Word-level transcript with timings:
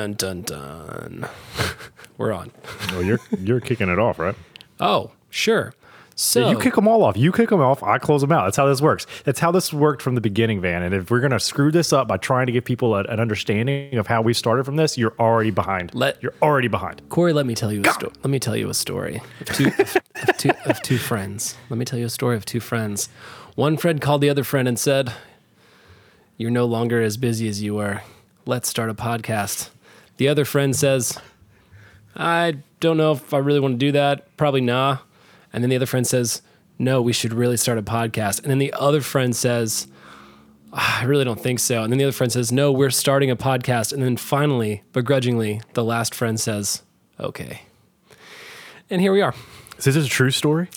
Dun 0.00 0.14
dun 0.14 0.40
dun. 0.40 1.28
We're 2.16 2.32
on. 2.32 2.50
Well, 2.92 3.02
you're 3.02 3.20
you're 3.38 3.60
kicking 3.60 3.90
it 3.90 3.98
off, 3.98 4.18
right? 4.18 4.34
Oh, 4.80 5.10
sure. 5.28 5.74
So 6.16 6.48
You 6.48 6.58
kick 6.58 6.74
them 6.74 6.88
all 6.88 7.02
off. 7.04 7.18
You 7.18 7.32
kick 7.32 7.50
them 7.50 7.60
off. 7.60 7.82
I 7.82 7.98
close 7.98 8.22
them 8.22 8.32
out. 8.32 8.44
That's 8.46 8.56
how 8.56 8.64
this 8.66 8.80
works. 8.80 9.06
That's 9.24 9.40
how 9.40 9.50
this 9.50 9.74
worked 9.74 10.00
from 10.00 10.14
the 10.14 10.22
beginning, 10.22 10.62
Van. 10.62 10.82
And 10.82 10.94
if 10.94 11.10
we're 11.10 11.20
gonna 11.20 11.38
screw 11.38 11.70
this 11.70 11.92
up 11.92 12.08
by 12.08 12.16
trying 12.16 12.46
to 12.46 12.52
give 12.52 12.64
people 12.64 12.94
a, 12.94 13.00
an 13.04 13.20
understanding 13.20 13.98
of 13.98 14.06
how 14.06 14.22
we 14.22 14.32
started 14.32 14.64
from 14.64 14.76
this, 14.76 14.96
you're 14.96 15.12
already 15.20 15.50
behind. 15.50 15.94
Let- 15.94 16.22
you're 16.22 16.32
already 16.40 16.68
behind. 16.68 17.02
Corey, 17.10 17.34
let 17.34 17.44
me 17.44 17.54
tell 17.54 17.70
you 17.70 17.82
a 17.82 17.92
story. 17.92 18.12
Let 18.24 18.30
me 18.30 18.38
tell 18.38 18.56
you 18.56 18.70
a 18.70 18.74
story 18.74 19.20
of 19.40 19.46
two, 19.54 19.66
of, 19.66 19.96
of 20.28 20.36
two 20.38 20.50
of 20.64 20.80
two 20.80 20.96
friends. 20.96 21.56
Let 21.68 21.76
me 21.76 21.84
tell 21.84 21.98
you 21.98 22.06
a 22.06 22.10
story 22.10 22.36
of 22.38 22.46
two 22.46 22.60
friends. 22.60 23.10
One 23.54 23.76
friend 23.76 24.00
called 24.00 24.22
the 24.22 24.30
other 24.30 24.44
friend 24.44 24.66
and 24.66 24.78
said, 24.78 25.12
"You're 26.38 26.50
no 26.50 26.64
longer 26.64 27.02
as 27.02 27.18
busy 27.18 27.48
as 27.48 27.62
you 27.62 27.74
were. 27.74 28.00
Let's 28.46 28.66
start 28.66 28.88
a 28.88 28.94
podcast." 28.94 29.68
The 30.20 30.28
other 30.28 30.44
friend 30.44 30.76
says, 30.76 31.18
"I 32.14 32.58
don't 32.78 32.98
know 32.98 33.12
if 33.12 33.32
I 33.32 33.38
really 33.38 33.58
want 33.58 33.72
to 33.72 33.78
do 33.78 33.90
that. 33.92 34.36
Probably 34.36 34.60
nah." 34.60 34.98
And 35.50 35.64
then 35.64 35.70
the 35.70 35.76
other 35.76 35.86
friend 35.86 36.06
says, 36.06 36.42
"No, 36.78 37.00
we 37.00 37.14
should 37.14 37.32
really 37.32 37.56
start 37.56 37.78
a 37.78 37.82
podcast." 37.82 38.42
And 38.42 38.50
then 38.50 38.58
the 38.58 38.70
other 38.74 39.00
friend 39.00 39.34
says, 39.34 39.86
"Ah, 40.74 41.00
I 41.00 41.04
really 41.04 41.24
don't 41.24 41.40
think 41.40 41.58
so. 41.58 41.82
And 41.82 41.90
then 41.90 41.96
the 41.98 42.04
other 42.04 42.12
friend 42.12 42.30
says, 42.30 42.52
No, 42.52 42.70
we're 42.70 42.90
starting 42.90 43.30
a 43.30 43.34
podcast. 43.34 43.94
And 43.94 44.02
then 44.02 44.18
finally, 44.18 44.82
begrudgingly, 44.92 45.62
the 45.72 45.82
last 45.82 46.14
friend 46.14 46.38
says, 46.38 46.82
Okay. 47.18 47.62
And 48.90 49.00
here 49.00 49.14
we 49.14 49.22
are. 49.22 49.34
Is 49.78 49.86
this 49.86 49.96
a 49.96 50.06
true 50.06 50.30
story? 50.30 50.68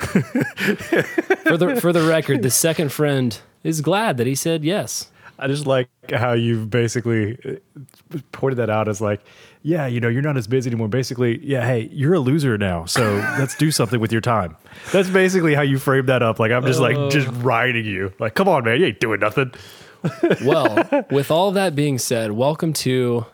For 0.00 1.58
the 1.58 1.78
for 1.82 1.92
the 1.92 2.06
record, 2.08 2.40
the 2.40 2.50
second 2.50 2.92
friend 2.92 3.38
is 3.62 3.82
glad 3.82 4.16
that 4.16 4.26
he 4.26 4.34
said 4.34 4.64
yes. 4.64 5.09
I 5.40 5.46
just 5.46 5.66
like 5.66 5.88
how 6.12 6.34
you've 6.34 6.68
basically 6.68 7.38
uh, 7.44 8.18
pointed 8.30 8.56
that 8.56 8.68
out 8.68 8.88
as 8.88 9.00
like, 9.00 9.20
yeah, 9.62 9.86
you 9.86 9.98
know, 9.98 10.08
you're 10.08 10.22
not 10.22 10.36
as 10.36 10.46
busy 10.46 10.68
anymore. 10.68 10.88
Basically, 10.88 11.40
yeah, 11.42 11.64
hey, 11.66 11.88
you're 11.92 12.12
a 12.12 12.20
loser 12.20 12.58
now, 12.58 12.84
so 12.84 13.14
let's 13.38 13.56
do 13.56 13.70
something 13.70 14.00
with 14.00 14.12
your 14.12 14.20
time. 14.20 14.56
That's 14.92 15.08
basically 15.08 15.54
how 15.54 15.62
you 15.62 15.78
framed 15.78 16.08
that 16.08 16.22
up. 16.22 16.38
Like 16.38 16.52
I'm 16.52 16.66
just 16.66 16.78
like 16.78 17.10
just 17.10 17.28
riding 17.42 17.86
you. 17.86 18.12
Like, 18.18 18.34
come 18.34 18.48
on, 18.48 18.64
man, 18.64 18.78
you 18.80 18.86
ain't 18.86 19.00
doing 19.00 19.20
nothing. 19.20 19.52
Well, 20.42 20.88
with 21.10 21.30
all 21.30 21.52
that 21.52 21.74
being 21.74 21.98
said, 21.98 22.32
welcome 22.32 22.72
to 22.72 23.26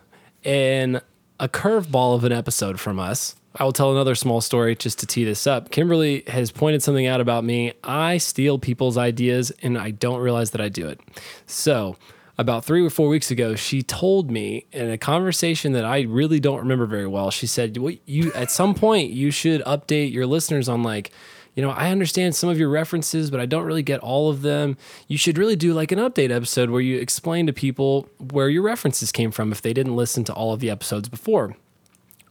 an 0.43 0.99
a 1.39 1.47
curveball 1.47 2.15
of 2.15 2.25
an 2.25 2.33
episode 2.33 2.77
from 2.77 2.99
us. 2.99 3.36
I 3.59 3.63
will 3.63 3.73
tell 3.73 3.91
another 3.91 4.13
small 4.13 4.39
story 4.39 4.75
just 4.75 4.99
to 4.99 5.07
tee 5.07 5.23
this 5.23 5.47
up. 5.47 5.71
Kimberly 5.71 6.23
has 6.27 6.51
pointed 6.51 6.83
something 6.83 7.07
out 7.07 7.19
about 7.19 7.43
me. 7.43 7.73
I 7.83 8.19
steal 8.19 8.59
people's 8.59 8.97
ideas 8.97 9.51
and 9.63 9.77
I 9.77 9.91
don't 9.91 10.19
realize 10.19 10.51
that 10.51 10.61
I 10.61 10.69
do 10.69 10.87
it. 10.87 10.99
So, 11.47 11.95
about 12.37 12.63
three 12.63 12.85
or 12.85 12.91
four 12.91 13.09
weeks 13.09 13.31
ago, 13.31 13.55
she 13.55 13.81
told 13.81 14.29
me 14.29 14.67
in 14.71 14.91
a 14.91 14.97
conversation 14.97 15.71
that 15.71 15.85
I 15.85 16.01
really 16.01 16.39
don't 16.39 16.59
remember 16.59 16.85
very 16.85 17.07
well. 17.07 17.31
She 17.31 17.47
said, 17.47 17.75
well, 17.77 17.95
"You 18.05 18.31
at 18.33 18.51
some 18.51 18.75
point 18.75 19.09
you 19.09 19.31
should 19.31 19.63
update 19.63 20.13
your 20.13 20.27
listeners 20.27 20.69
on 20.69 20.83
like, 20.83 21.11
you 21.55 21.63
know, 21.63 21.71
I 21.71 21.89
understand 21.89 22.35
some 22.35 22.49
of 22.51 22.59
your 22.59 22.69
references, 22.69 23.31
but 23.31 23.39
I 23.39 23.47
don't 23.47 23.65
really 23.65 23.81
get 23.81 24.01
all 24.01 24.29
of 24.29 24.43
them. 24.43 24.77
You 25.07 25.17
should 25.17 25.39
really 25.39 25.55
do 25.55 25.73
like 25.73 25.91
an 25.91 25.97
update 25.97 26.29
episode 26.29 26.69
where 26.69 26.81
you 26.81 26.99
explain 26.99 27.47
to 27.47 27.53
people 27.53 28.07
where 28.31 28.49
your 28.49 28.61
references 28.61 29.11
came 29.11 29.31
from 29.31 29.51
if 29.51 29.63
they 29.63 29.73
didn't 29.73 29.95
listen 29.95 30.23
to 30.25 30.33
all 30.33 30.53
of 30.53 30.59
the 30.59 30.69
episodes 30.69 31.09
before." 31.09 31.57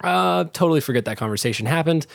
Uh 0.03 0.45
totally 0.53 0.81
forget 0.81 1.05
that 1.07 1.17
conversation 1.17 1.67
happened. 1.67 2.07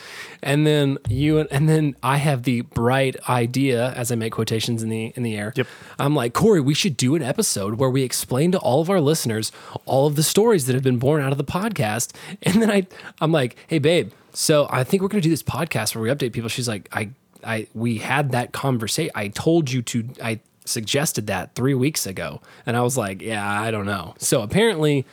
And 0.44 0.68
then 0.68 0.98
you 1.10 1.40
and 1.40 1.68
then 1.68 1.96
i 2.04 2.18
have 2.18 2.44
the 2.44 2.62
bright 2.62 3.16
idea 3.28 3.92
as 3.94 4.12
i 4.12 4.16
make 4.16 4.34
quotations 4.34 4.84
in 4.84 4.90
the 4.90 5.14
in 5.16 5.24
the 5.24 5.36
air. 5.36 5.52
Yep. 5.56 5.68
i'm 5.98 6.16
like 6.16 6.34
corey 6.34 6.62
we 6.62 6.74
should 6.74 6.96
do 6.96 7.16
an 7.16 7.24
episode 7.24 7.76
where 7.76 7.90
we 7.90 8.04
explain 8.04 8.52
to 8.52 8.60
all 8.60 8.82
of 8.82 8.90
our 8.90 9.02
listeners 9.02 9.52
all 9.86 10.06
of 10.08 10.16
the 10.16 10.24
stories 10.24 10.68
that 10.68 10.74
have 10.74 10.84
been 10.84 11.00
born 11.00 11.22
out 11.22 11.32
of 11.32 11.38
the 11.38 11.44
podcast. 11.44 12.14
And 12.44 12.62
then 12.62 12.70
i 12.70 12.88
i'm 13.20 13.32
like 13.32 13.56
hey 13.68 13.80
babe 13.80 14.12
so 14.34 14.68
i 14.70 14.84
think 14.84 15.02
we're 15.02 15.10
to 15.10 15.22
do 15.22 15.30
this 15.30 15.44
podcast 15.44 15.96
where 15.96 16.02
we 16.04 16.10
update 16.10 16.34
people. 16.34 16.50
She's 16.50 16.68
like 16.68 16.88
i 16.92 17.10
i 17.44 17.68
we 17.74 17.98
had 17.98 18.32
that 18.32 18.52
conversation 18.52 19.12
i 19.16 19.28
told 19.30 19.72
you 19.72 19.82
to 19.82 20.08
i 20.24 20.40
suggested 20.66 21.26
that 21.28 21.56
three 21.56 21.74
weeks 21.74 22.06
ago. 22.06 22.42
And 22.66 22.78
i 22.78 22.82
was 22.82 22.96
like 22.96 23.22
yeah 23.22 23.62
i 23.62 23.72
don't 23.72 23.88
know. 23.88 24.14
So 24.20 24.42
apparently 24.44 25.06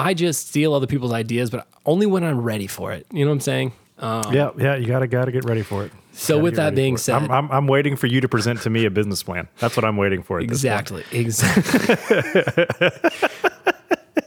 I 0.00 0.14
just 0.14 0.48
steal 0.48 0.72
other 0.72 0.86
people's 0.86 1.12
ideas, 1.12 1.50
but 1.50 1.66
only 1.84 2.06
when 2.06 2.24
I'm 2.24 2.40
ready 2.40 2.66
for 2.66 2.90
it. 2.92 3.06
You 3.12 3.26
know 3.26 3.30
what 3.32 3.34
I'm 3.34 3.40
saying? 3.40 3.72
Um, 3.98 4.32
Yeah, 4.32 4.50
yeah, 4.56 4.76
you 4.76 4.86
gotta 4.86 5.06
gotta 5.06 5.30
get 5.30 5.44
ready 5.44 5.60
for 5.62 5.84
it. 5.84 5.92
So 6.12 6.38
with 6.38 6.56
that 6.56 6.74
being 6.74 6.96
said- 6.96 7.16
I'm, 7.16 7.30
I'm 7.30 7.50
I'm 7.52 7.66
waiting 7.66 7.96
for 7.96 8.06
you 8.06 8.22
to 8.22 8.28
present 8.28 8.62
to 8.62 8.70
me 8.70 8.86
a 8.86 8.90
business 8.90 9.22
plan. 9.22 9.46
That's 9.58 9.76
what 9.76 9.84
I'm 9.84 9.98
waiting 9.98 10.22
for. 10.22 10.40
At 10.40 10.48
this 10.48 10.62
point. 10.64 11.04
exactly. 11.04 11.04
Exactly. 11.12 12.90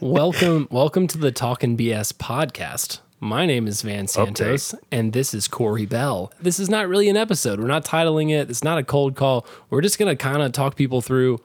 welcome, 0.00 0.68
welcome 0.70 1.08
to 1.08 1.18
the 1.18 1.32
Talkin' 1.32 1.76
BS 1.76 2.12
podcast. 2.12 3.00
My 3.18 3.44
name 3.44 3.66
is 3.66 3.82
Van 3.82 4.06
Santos, 4.06 4.74
and 4.92 5.12
this 5.12 5.34
is 5.34 5.48
Corey 5.48 5.86
Bell. 5.86 6.32
This 6.40 6.60
is 6.60 6.68
not 6.70 6.88
really 6.88 7.08
an 7.08 7.16
episode. 7.16 7.58
We're 7.58 7.66
not 7.66 7.84
titling 7.84 8.30
it. 8.30 8.48
It's 8.48 8.62
not 8.62 8.78
a 8.78 8.84
cold 8.84 9.16
call. 9.16 9.44
We're 9.70 9.80
just 9.80 9.98
gonna 9.98 10.14
kind 10.14 10.40
of 10.40 10.52
talk 10.52 10.76
people 10.76 11.00
through, 11.00 11.40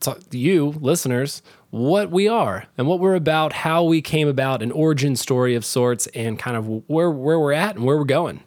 talk, 0.00 0.20
you 0.30 0.74
listeners, 0.80 1.42
what 1.76 2.10
we 2.10 2.26
are 2.28 2.66
and 2.78 2.86
what 2.86 3.00
we're 3.00 3.14
about, 3.14 3.52
how 3.52 3.84
we 3.84 4.00
came 4.00 4.28
about, 4.28 4.62
an 4.62 4.72
origin 4.72 5.14
story 5.16 5.54
of 5.54 5.64
sorts, 5.64 6.06
and 6.08 6.38
kind 6.38 6.56
of 6.56 6.66
where 6.88 7.10
where 7.10 7.38
we're 7.38 7.52
at 7.52 7.76
and 7.76 7.84
where 7.84 7.96
we're 7.96 8.04
going. 8.04 8.42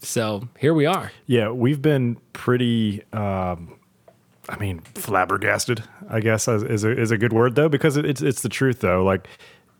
So 0.00 0.48
here 0.58 0.74
we 0.74 0.84
are. 0.86 1.12
Yeah, 1.26 1.50
we've 1.50 1.80
been 1.80 2.16
pretty. 2.32 3.02
Um, 3.12 3.78
I 4.48 4.56
mean, 4.58 4.80
flabbergasted. 4.96 5.84
I 6.10 6.20
guess 6.20 6.48
is 6.48 6.84
a, 6.84 6.90
is 6.90 7.10
a 7.12 7.18
good 7.18 7.32
word 7.32 7.54
though, 7.54 7.68
because 7.68 7.96
it's 7.96 8.20
it's 8.20 8.42
the 8.42 8.48
truth 8.48 8.80
though. 8.80 9.04
Like 9.04 9.28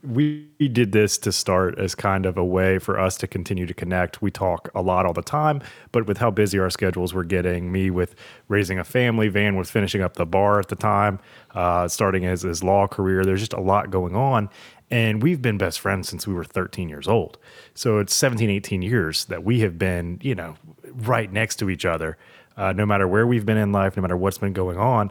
we 0.02 0.48
did 0.58 0.90
this 0.92 1.16
to 1.18 1.30
start 1.30 1.78
as 1.78 1.94
kind 1.94 2.26
of 2.26 2.36
a 2.36 2.44
way 2.44 2.78
for 2.78 2.98
us 2.98 3.16
to 3.18 3.28
continue 3.28 3.66
to 3.66 3.74
connect. 3.74 4.20
We 4.20 4.32
talk 4.32 4.68
a 4.74 4.82
lot 4.82 5.06
all 5.06 5.12
the 5.12 5.22
time, 5.22 5.62
but 5.92 6.06
with 6.06 6.18
how 6.18 6.30
busy 6.30 6.58
our 6.58 6.70
schedules 6.70 7.14
were 7.14 7.24
getting, 7.24 7.70
me 7.70 7.90
with 7.90 8.16
raising 8.48 8.78
a 8.78 8.84
family, 8.84 9.28
Van 9.28 9.54
was 9.56 9.70
finishing 9.70 10.02
up 10.02 10.14
the 10.14 10.26
bar 10.26 10.58
at 10.58 10.68
the 10.68 10.76
time, 10.76 11.20
uh, 11.54 11.86
starting 11.86 12.24
his, 12.24 12.42
his 12.42 12.64
law 12.64 12.88
career. 12.88 13.24
There's 13.24 13.40
just 13.40 13.52
a 13.52 13.60
lot 13.60 13.90
going 13.90 14.16
on. 14.16 14.50
And 14.90 15.22
we've 15.22 15.40
been 15.40 15.56
best 15.56 15.80
friends 15.80 16.08
since 16.08 16.26
we 16.26 16.34
were 16.34 16.44
13 16.44 16.88
years 16.88 17.08
old. 17.08 17.38
So 17.74 17.98
it's 17.98 18.12
17, 18.12 18.50
18 18.50 18.82
years 18.82 19.24
that 19.26 19.44
we 19.44 19.60
have 19.60 19.78
been, 19.78 20.18
you 20.20 20.34
know, 20.34 20.56
right 20.92 21.32
next 21.32 21.56
to 21.60 21.70
each 21.70 21.86
other, 21.86 22.18
uh, 22.56 22.72
no 22.72 22.84
matter 22.84 23.08
where 23.08 23.26
we've 23.26 23.46
been 23.46 23.56
in 23.56 23.72
life, 23.72 23.96
no 23.96 24.02
matter 24.02 24.16
what's 24.16 24.38
been 24.38 24.52
going 24.52 24.76
on. 24.76 25.10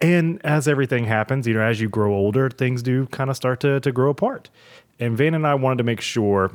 And 0.00 0.40
as 0.44 0.66
everything 0.66 1.04
happens, 1.04 1.46
you 1.46 1.54
know, 1.54 1.60
as 1.60 1.80
you 1.80 1.88
grow 1.88 2.14
older, 2.14 2.48
things 2.48 2.82
do 2.82 3.06
kind 3.06 3.28
of 3.28 3.36
start 3.36 3.60
to, 3.60 3.80
to 3.80 3.92
grow 3.92 4.10
apart. 4.10 4.48
And 4.98 5.16
Van 5.16 5.34
and 5.34 5.46
I 5.46 5.54
wanted 5.54 5.78
to 5.78 5.84
make 5.84 6.00
sure 6.00 6.52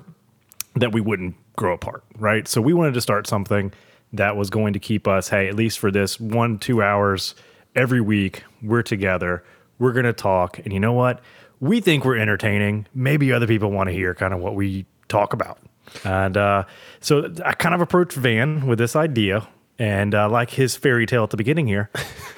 that 0.76 0.92
we 0.92 1.02
wouldn't 1.02 1.36
grow 1.56 1.74
apart, 1.74 2.04
right? 2.18 2.48
So 2.48 2.62
we 2.62 2.74
wanted 2.74 2.94
to 2.96 3.02
start 3.02 3.28
something 3.28 3.72
that 4.14 4.36
was 4.36 4.50
going 4.50 4.74
to 4.74 4.80
keep 4.80 5.08
us, 5.08 5.30
hey, 5.30 5.48
at 5.48 5.56
least 5.56 5.80
for 5.80 5.92
this 5.92 6.20
one, 6.20 6.58
two 6.58 6.82
hours 6.82 7.36
every 7.76 8.02
week, 8.02 8.44
we're 8.62 8.84
together, 8.84 9.44
we're 9.80 9.94
going 9.94 10.06
to 10.06 10.14
talk. 10.14 10.60
And 10.60 10.74
you 10.74 10.80
know 10.80 10.94
what? 10.94 11.22
We 11.60 11.82
think 11.82 12.06
we're 12.06 12.18
entertaining. 12.18 12.88
Maybe 12.94 13.32
other 13.32 13.48
people 13.48 13.72
want 13.72 13.88
to 13.88 13.94
hear 13.94 14.14
kind 14.14 14.34
of 14.34 14.40
what 14.40 14.56
we 14.56 14.86
talk 15.08 15.34
about. 15.34 15.60
And 16.04 16.36
uh, 16.36 16.64
so 17.00 17.32
I 17.46 17.54
kind 17.54 17.76
of 17.76 17.82
approached 17.82 18.18
Van 18.18 18.68
with 18.68 18.80
this 18.80 18.96
idea. 18.96 19.48
And 19.78 20.16
uh, 20.16 20.30
like 20.30 20.52
his 20.52 20.76
fairy 20.76 21.06
tale 21.06 21.24
at 21.24 21.32
the 21.32 21.38
beginning 21.38 21.68
here, 21.68 21.90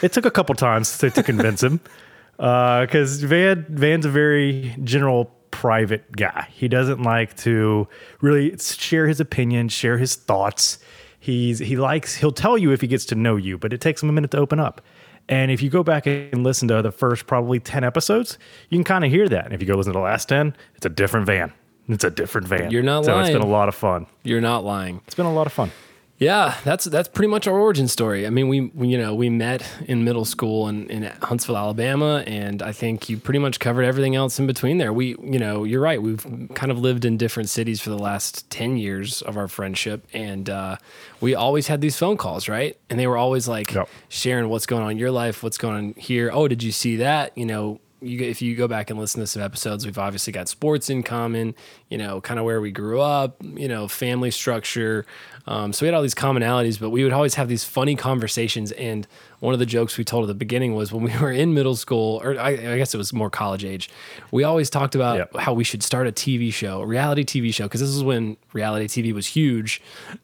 it 0.01 0.11
took 0.11 0.25
a 0.25 0.31
couple 0.31 0.55
times 0.55 0.97
to, 0.99 1.09
to 1.11 1.23
convince 1.23 1.61
him 1.61 1.79
because 2.37 3.21
Van 3.21 3.65
Van's 3.69 4.05
a 4.05 4.09
very 4.09 4.75
general 4.83 5.31
private 5.51 6.11
guy. 6.11 6.47
He 6.51 6.67
doesn't 6.67 7.01
like 7.01 7.35
to 7.37 7.87
really 8.21 8.57
share 8.57 9.07
his 9.07 9.19
opinion, 9.19 9.69
share 9.69 9.97
his 9.97 10.15
thoughts. 10.15 10.79
He's 11.19 11.59
he 11.59 11.75
likes 11.75 12.15
he'll 12.15 12.31
tell 12.31 12.57
you 12.57 12.71
if 12.71 12.81
he 12.81 12.87
gets 12.87 13.05
to 13.05 13.15
know 13.15 13.35
you, 13.35 13.57
but 13.57 13.73
it 13.73 13.81
takes 13.81 14.01
him 14.01 14.09
a 14.09 14.13
minute 14.13 14.31
to 14.31 14.37
open 14.37 14.59
up. 14.59 14.81
And 15.29 15.51
if 15.51 15.61
you 15.61 15.69
go 15.69 15.83
back 15.83 16.05
and 16.05 16.43
listen 16.43 16.67
to 16.69 16.81
the 16.81 16.91
first 16.91 17.27
probably 17.27 17.59
10 17.59 17.83
episodes, 17.83 18.37
you 18.69 18.77
can 18.77 18.85
kind 18.85 19.03
of 19.03 19.11
hear 19.11 19.27
that. 19.27 19.43
And 19.45 19.53
if 19.53 19.61
you 19.61 19.67
go 19.67 19.75
listen 19.75 19.91
to 19.91 19.99
the 19.99 20.03
last 20.03 20.29
10, 20.29 20.55
it's 20.75 20.85
a 20.85 20.89
different 20.89 21.25
van. 21.25 21.51
It's 21.89 22.03
a 22.03 22.09
different 22.09 22.47
van. 22.47 22.71
You're 22.71 22.83
not 22.83 23.03
so 23.05 23.19
it's 23.19 23.29
been 23.29 23.41
a 23.41 23.45
lot 23.45 23.67
of 23.67 23.75
fun. 23.75 24.07
You're 24.23 24.41
not 24.41 24.63
lying. 24.63 25.01
It's 25.05 25.15
been 25.15 25.25
a 25.25 25.33
lot 25.33 25.47
of 25.47 25.53
fun. 25.53 25.71
Yeah, 26.19 26.55
that's 26.63 26.85
that's 26.85 27.07
pretty 27.07 27.27
much 27.27 27.47
our 27.47 27.53
origin 27.59 27.87
story. 27.87 28.25
I 28.25 28.31
mean, 28.31 28.47
we, 28.47 28.61
we 28.73 28.87
you 28.87 28.97
know 28.97 29.13
we 29.13 29.29
met 29.29 29.63
in 29.85 30.03
middle 30.03 30.25
school 30.25 30.67
in, 30.67 30.89
in 30.89 31.03
Huntsville, 31.21 31.55
Alabama, 31.55 32.23
and 32.25 32.63
I 32.63 32.71
think 32.71 33.07
you 33.07 33.17
pretty 33.17 33.37
much 33.37 33.59
covered 33.59 33.83
everything 33.83 34.15
else 34.15 34.39
in 34.39 34.47
between 34.47 34.79
there. 34.79 34.91
We 34.91 35.09
you 35.21 35.37
know 35.37 35.63
you're 35.63 35.79
right. 35.81 36.01
We've 36.01 36.25
kind 36.55 36.71
of 36.71 36.79
lived 36.79 37.05
in 37.05 37.17
different 37.17 37.49
cities 37.49 37.81
for 37.81 37.91
the 37.91 37.99
last 37.99 38.49
ten 38.49 38.77
years 38.77 39.21
of 39.21 39.37
our 39.37 39.47
friendship, 39.47 40.07
and 40.11 40.49
uh, 40.49 40.77
we 41.21 41.35
always 41.35 41.67
had 41.67 41.81
these 41.81 41.97
phone 41.99 42.17
calls, 42.17 42.49
right? 42.49 42.75
And 42.89 42.99
they 42.99 43.05
were 43.05 43.17
always 43.17 43.47
like 43.47 43.71
Yep. 43.73 43.87
sharing 44.09 44.49
what's 44.49 44.65
going 44.65 44.81
on 44.81 44.89
in 44.91 44.97
your 44.97 45.11
life, 45.11 45.43
what's 45.43 45.59
going 45.59 45.75
on 45.75 45.93
here. 45.97 46.31
Oh, 46.33 46.47
did 46.47 46.63
you 46.63 46.71
see 46.71 46.95
that? 46.95 47.37
You 47.37 47.45
know, 47.45 47.79
you 48.01 48.19
if 48.23 48.41
you 48.41 48.55
go 48.55 48.67
back 48.67 48.89
and 48.89 48.99
listen 48.99 49.21
to 49.21 49.27
some 49.27 49.41
episodes, 49.41 49.85
we've 49.85 49.97
obviously 49.97 50.31
got 50.33 50.47
sports 50.47 50.89
in 50.89 51.03
common. 51.03 51.55
You 51.89 51.97
know, 51.97 52.21
kind 52.21 52.39
of 52.39 52.45
where 52.45 52.61
we 52.61 52.71
grew 52.71 53.01
up. 53.01 53.37
You 53.43 53.67
know, 53.67 53.87
family 53.87 54.31
structure. 54.31 55.05
Um, 55.49 55.71
so 55.71 55.85
we 55.85 55.87
had 55.87 55.93
all 55.95 56.01
these 56.01 56.13
commonalities, 56.15 56.77
but 56.77 56.89
we 56.89 57.03
would 57.05 57.13
always 57.13 57.35
have 57.35 57.47
these 57.47 57.63
funny 57.63 57.95
conversations. 57.95 58.73
And 58.73 59.07
one 59.39 59.53
of 59.53 59.59
the 59.59 59.65
jokes 59.65 59.97
we 59.97 60.03
told 60.03 60.25
at 60.25 60.27
the 60.27 60.33
beginning 60.33 60.75
was 60.75 60.91
when 60.91 61.03
we 61.03 61.17
were 61.19 61.31
in 61.31 61.53
middle 61.53 61.75
school, 61.77 62.19
or 62.21 62.37
I, 62.37 62.49
I 62.49 62.77
guess 62.77 62.93
it 62.93 62.97
was 62.97 63.13
more 63.13 63.29
college 63.29 63.63
age. 63.63 63.89
We 64.31 64.43
always 64.43 64.69
talked 64.69 64.93
about 64.93 65.17
Yep. 65.17 65.37
how 65.37 65.53
we 65.53 65.63
should 65.63 65.83
start 65.83 66.05
a 66.05 66.11
TV 66.11 66.51
show, 66.53 66.81
a 66.81 66.85
reality 66.85 67.23
TV 67.23 67.53
show, 67.53 67.63
because 67.63 67.79
this 67.79 67.89
is 67.91 68.03
when 68.03 68.35
reality 68.51 68.87
TV 68.87 69.13
was 69.13 69.27
huge, 69.27 69.81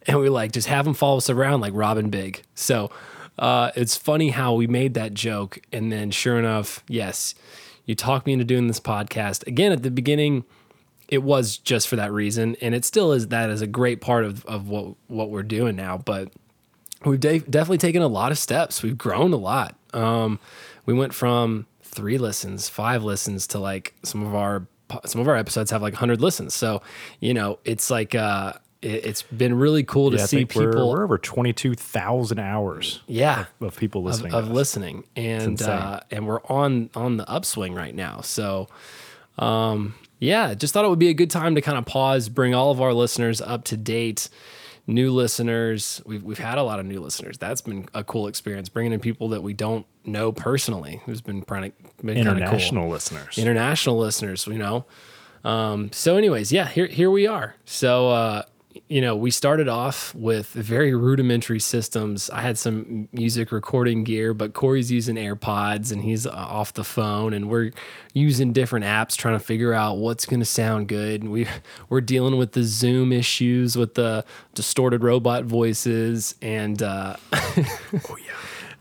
and 0.08 0.20
we 0.20 0.28
like 0.28 0.52
just 0.52 0.68
have 0.68 0.84
them 0.84 0.94
follow 0.94 1.18
us 1.18 1.30
around 1.30 1.62
like 1.62 1.72
Rob 1.74 1.96
and 1.98 2.12
Big. 2.12 2.44
So 2.56 2.92
uh, 3.40 3.72
it's 3.78 3.96
funny 3.96 4.30
how 4.32 4.54
we 4.56 4.68
made 4.68 4.94
that 4.96 5.14
joke, 5.14 5.58
and 5.72 5.90
then 5.90 6.12
sure 6.12 6.38
enough, 6.38 6.84
yes, 6.90 7.34
you 7.86 7.96
talked 7.96 8.26
me 8.26 8.34
into 8.34 8.46
doing 8.46 8.68
this 8.68 8.80
podcast 8.80 9.46
again 9.48 9.72
at 9.72 9.84
the 9.84 9.92
beginning. 9.92 10.46
It 11.10 11.22
was 11.22 11.58
just 11.58 11.88
for 11.88 11.96
that 11.98 12.12
reason, 12.12 12.56
and 12.62 12.74
it 12.74 12.86
still 12.86 13.12
is. 13.12 13.28
That 13.28 13.50
is 13.50 13.62
a 13.62 13.68
great 13.68 14.02
part 14.02 14.26
of 14.26 14.46
of 14.46 14.70
what 14.70 14.96
what 15.08 15.30
we're 15.30 15.44
doing 15.44 15.76
now, 15.76 15.98
but 15.98 16.32
we've 17.06 17.20
de- 17.20 17.40
definitely 17.40 17.78
taken 17.78 18.02
a 18.02 18.08
lot 18.08 18.32
of 18.32 18.38
steps. 18.38 18.82
We've 18.82 18.98
grown 18.98 19.34
a 19.34 19.38
lot. 19.38 19.76
Um, 19.94 20.40
we 20.86 20.94
went 20.94 21.14
from 21.14 21.68
three 21.84 22.18
listens, 22.18 22.70
five 22.70 23.04
listens 23.04 23.48
to 23.48 23.60
like 23.60 23.94
some 24.04 24.26
of 24.26 24.34
our 24.34 24.68
some 25.06 25.22
of 25.22 25.28
our 25.28 25.36
episodes 25.36 25.72
have 25.72 25.82
like 25.82 25.94
100 25.94 26.22
listens. 26.22 26.54
So, 26.54 26.82
you 27.20 27.34
know, 27.34 27.60
it's 27.66 27.90
like 27.90 28.16
uh 28.16 28.54
it, 28.84 29.06
it's 29.06 29.22
been 29.24 29.54
really 29.56 29.84
cool 29.84 30.12
to 30.12 30.18
Yeah, 30.18 30.26
see 30.26 30.38
think 30.38 30.56
we're, 30.56 30.72
people 30.72 30.92
we're 30.92 31.04
over 31.04 31.18
22,000 31.18 32.40
hours 32.40 33.02
yeah, 33.08 33.46
of 33.62 33.76
people 33.78 34.04
listening. 34.04 34.34
of 34.34 34.48
this. 34.48 34.54
listening 34.56 35.04
and 35.16 35.62
uh 35.62 36.00
and 36.12 36.28
we're 36.28 36.42
on 36.46 36.90
on 36.96 37.18
the 37.18 37.30
upswing 37.30 37.74
right 37.74 37.96
now. 37.96 38.22
So, 38.22 38.68
um 39.38 39.96
yeah, 40.20 40.54
just 40.54 40.74
thought 40.74 40.86
it 40.86 40.90
would 40.90 41.00
be 41.00 41.10
a 41.10 41.14
good 41.14 41.30
time 41.32 41.56
to 41.56 41.62
kind 41.62 41.78
of 41.78 41.86
pause, 41.86 42.30
bring 42.30 42.54
all 42.56 42.72
of 42.72 42.80
our 42.80 42.94
listeners 42.94 43.42
up 43.42 43.66
to 43.66 43.78
date 43.78 44.30
new 44.88 45.12
listeners. 45.12 46.02
We've 46.06 46.24
we've 46.24 46.40
had 46.40 46.58
a 46.58 46.64
lot 46.64 46.80
of 46.80 46.86
new 46.86 47.00
listeners. 47.02 47.38
That's 47.38 47.62
been 47.62 47.88
a 47.94 48.04
cool 48.04 48.28
experience. 48.28 48.70
Bringing 48.70 48.94
in 48.94 49.00
people 49.00 49.30
that 49.30 49.42
we 49.44 49.54
don't 49.54 49.86
know 50.06 50.32
personally, 50.32 51.02
who's 51.06 51.22
been 51.22 51.42
kind 51.44 51.66
of 51.66 51.72
been 52.06 52.18
of 52.20 52.26
cool. 52.26 52.36
International 52.38 52.90
listeners. 52.90 53.38
International 53.38 53.98
listeners, 53.98 54.48
you 54.48 54.58
know. 54.58 54.86
Um, 55.44 55.92
so, 55.92 56.16
anyways, 56.16 56.52
yeah, 56.54 56.68
here 56.68 56.88
here 56.88 57.10
we 57.12 57.28
are. 57.28 57.56
So, 57.66 58.10
uh, 58.10 58.44
you 58.94 59.02
know, 59.02 59.16
we 59.16 59.32
started 59.32 59.68
off 59.68 60.14
with 60.14 60.50
very 60.50 60.94
rudimentary 60.94 61.60
systems. 61.60 62.30
I 62.30 62.42
had 62.42 62.60
some 62.60 63.10
music 63.12 63.52
recording 63.52 64.04
gear, 64.04 64.36
but 64.36 64.54
Corey's 64.54 64.92
using 64.92 65.16
AirPods 65.16 65.92
and 65.92 66.04
he's 66.04 66.28
uh, 66.28 66.30
off 66.30 66.74
the 66.74 66.84
phone, 66.84 67.34
and 67.34 67.50
we're 67.50 67.72
using 68.14 68.54
different 68.54 68.86
apps 68.86 69.18
trying 69.18 69.34
to 69.34 69.44
figure 69.44 69.74
out 69.74 69.98
what's 69.98 70.28
going 70.28 70.42
to 70.42 70.46
sound 70.46 70.90
good. 70.90 71.24
And 71.24 71.32
We 71.32 71.48
we're 71.90 72.02
dealing 72.02 72.38
with 72.38 72.52
the 72.52 72.62
Zoom 72.62 73.12
issues 73.12 73.76
with 73.76 73.96
the 73.96 74.26
distorted 74.54 75.02
robot 75.04 75.46
voices, 75.46 76.36
and 76.44 76.84
uh, 76.84 77.16
oh, 77.34 77.58
yeah. 77.58 78.34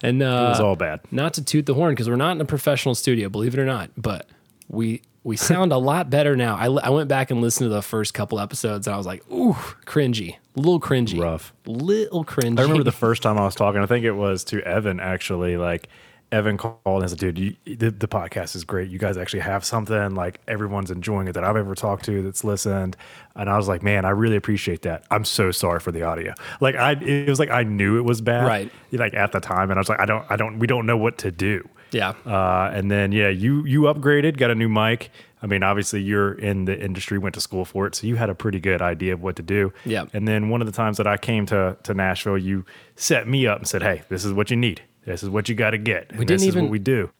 and 0.02 0.22
uh, 0.22 0.26
It 0.26 0.48
was 0.50 0.60
all 0.60 0.76
bad. 0.76 1.00
not 1.10 1.32
to 1.34 1.42
toot 1.42 1.64
the 1.64 1.72
horn 1.72 1.92
because 1.92 2.10
we're 2.10 2.16
not 2.16 2.32
in 2.32 2.40
a 2.42 2.44
professional 2.44 2.94
studio, 2.94 3.30
believe 3.30 3.54
it 3.54 3.60
or 3.60 3.64
not, 3.64 3.88
but 3.96 4.28
we 4.68 5.00
we 5.24 5.36
sound 5.36 5.72
a 5.72 5.78
lot 5.78 6.10
better 6.10 6.34
now. 6.36 6.56
I, 6.56 6.66
I 6.66 6.90
went 6.90 7.08
back 7.08 7.30
and 7.30 7.40
listened 7.40 7.70
to 7.70 7.74
the 7.74 7.82
first 7.82 8.14
couple 8.14 8.40
episodes 8.40 8.86
and 8.86 8.94
I 8.94 8.96
was 8.96 9.06
like, 9.06 9.22
ooh, 9.30 9.54
cringy, 9.86 10.36
a 10.56 10.60
little 10.60 10.80
cringy, 10.80 11.20
Rough. 11.20 11.52
little 11.66 12.24
cringy. 12.24 12.58
I 12.58 12.62
remember 12.62 12.82
the 12.82 12.92
first 12.92 13.22
time 13.22 13.38
I 13.38 13.44
was 13.44 13.54
talking, 13.54 13.80
I 13.80 13.86
think 13.86 14.04
it 14.04 14.12
was 14.12 14.42
to 14.44 14.60
Evan 14.62 14.98
actually, 14.98 15.56
like 15.56 15.88
Evan 16.32 16.56
called 16.56 17.02
and 17.02 17.10
said, 17.10 17.18
dude, 17.18 17.38
you, 17.38 17.56
the, 17.66 17.90
the 17.90 18.08
podcast 18.08 18.56
is 18.56 18.64
great. 18.64 18.88
You 18.88 18.98
guys 18.98 19.16
actually 19.16 19.40
have 19.40 19.64
something 19.64 20.14
like 20.14 20.40
everyone's 20.48 20.90
enjoying 20.90 21.28
it 21.28 21.34
that 21.34 21.44
I've 21.44 21.56
ever 21.56 21.74
talked 21.74 22.04
to 22.06 22.22
that's 22.22 22.42
listened. 22.42 22.96
And 23.36 23.48
I 23.48 23.56
was 23.56 23.68
like, 23.68 23.82
man, 23.82 24.04
I 24.04 24.10
really 24.10 24.36
appreciate 24.36 24.82
that. 24.82 25.04
I'm 25.10 25.24
so 25.24 25.52
sorry 25.52 25.78
for 25.78 25.92
the 25.92 26.02
audio. 26.02 26.34
Like 26.60 26.74
I, 26.74 26.92
it 26.92 27.28
was 27.28 27.38
like, 27.38 27.50
I 27.50 27.62
knew 27.62 27.98
it 27.98 28.04
was 28.04 28.20
bad. 28.20 28.46
Right. 28.46 28.72
Like 28.90 29.14
at 29.14 29.32
the 29.32 29.40
time. 29.40 29.70
And 29.70 29.78
I 29.78 29.80
was 29.80 29.88
like, 29.88 30.00
I 30.00 30.06
don't, 30.06 30.24
I 30.30 30.36
don't, 30.36 30.58
we 30.58 30.66
don't 30.66 30.86
know 30.86 30.96
what 30.96 31.18
to 31.18 31.30
do. 31.30 31.68
Yeah, 31.92 32.14
Uh, 32.26 32.70
and 32.74 32.90
then 32.90 33.12
yeah, 33.12 33.28
you 33.28 33.64
you 33.64 33.82
upgraded, 33.82 34.36
got 34.36 34.50
a 34.50 34.54
new 34.54 34.68
mic. 34.68 35.10
I 35.42 35.46
mean, 35.46 35.62
obviously 35.62 36.00
you're 36.00 36.32
in 36.34 36.66
the 36.66 36.78
industry, 36.78 37.18
went 37.18 37.34
to 37.34 37.40
school 37.40 37.64
for 37.64 37.86
it, 37.86 37.94
so 37.96 38.06
you 38.06 38.14
had 38.16 38.30
a 38.30 38.34
pretty 38.34 38.60
good 38.60 38.80
idea 38.80 39.12
of 39.12 39.22
what 39.22 39.34
to 39.36 39.42
do. 39.42 39.72
Yeah. 39.84 40.04
And 40.12 40.26
then 40.28 40.50
one 40.50 40.60
of 40.62 40.66
the 40.66 40.72
times 40.72 40.96
that 40.98 41.06
I 41.06 41.16
came 41.16 41.46
to 41.46 41.76
to 41.82 41.94
Nashville, 41.94 42.38
you 42.38 42.64
set 42.96 43.26
me 43.28 43.46
up 43.46 43.58
and 43.58 43.66
said, 43.68 43.82
"Hey, 43.82 44.02
this 44.08 44.24
is 44.24 44.32
what 44.32 44.50
you 44.50 44.56
need. 44.56 44.82
This 45.04 45.22
is 45.22 45.28
what 45.28 45.48
you 45.48 45.54
got 45.54 45.70
to 45.70 45.78
get. 45.78 46.12
We 46.12 46.18
this 46.24 46.26
didn't 46.26 46.40
is 46.42 46.46
even- 46.48 46.64
what 46.64 46.70
we 46.72 46.78
do." 46.78 47.10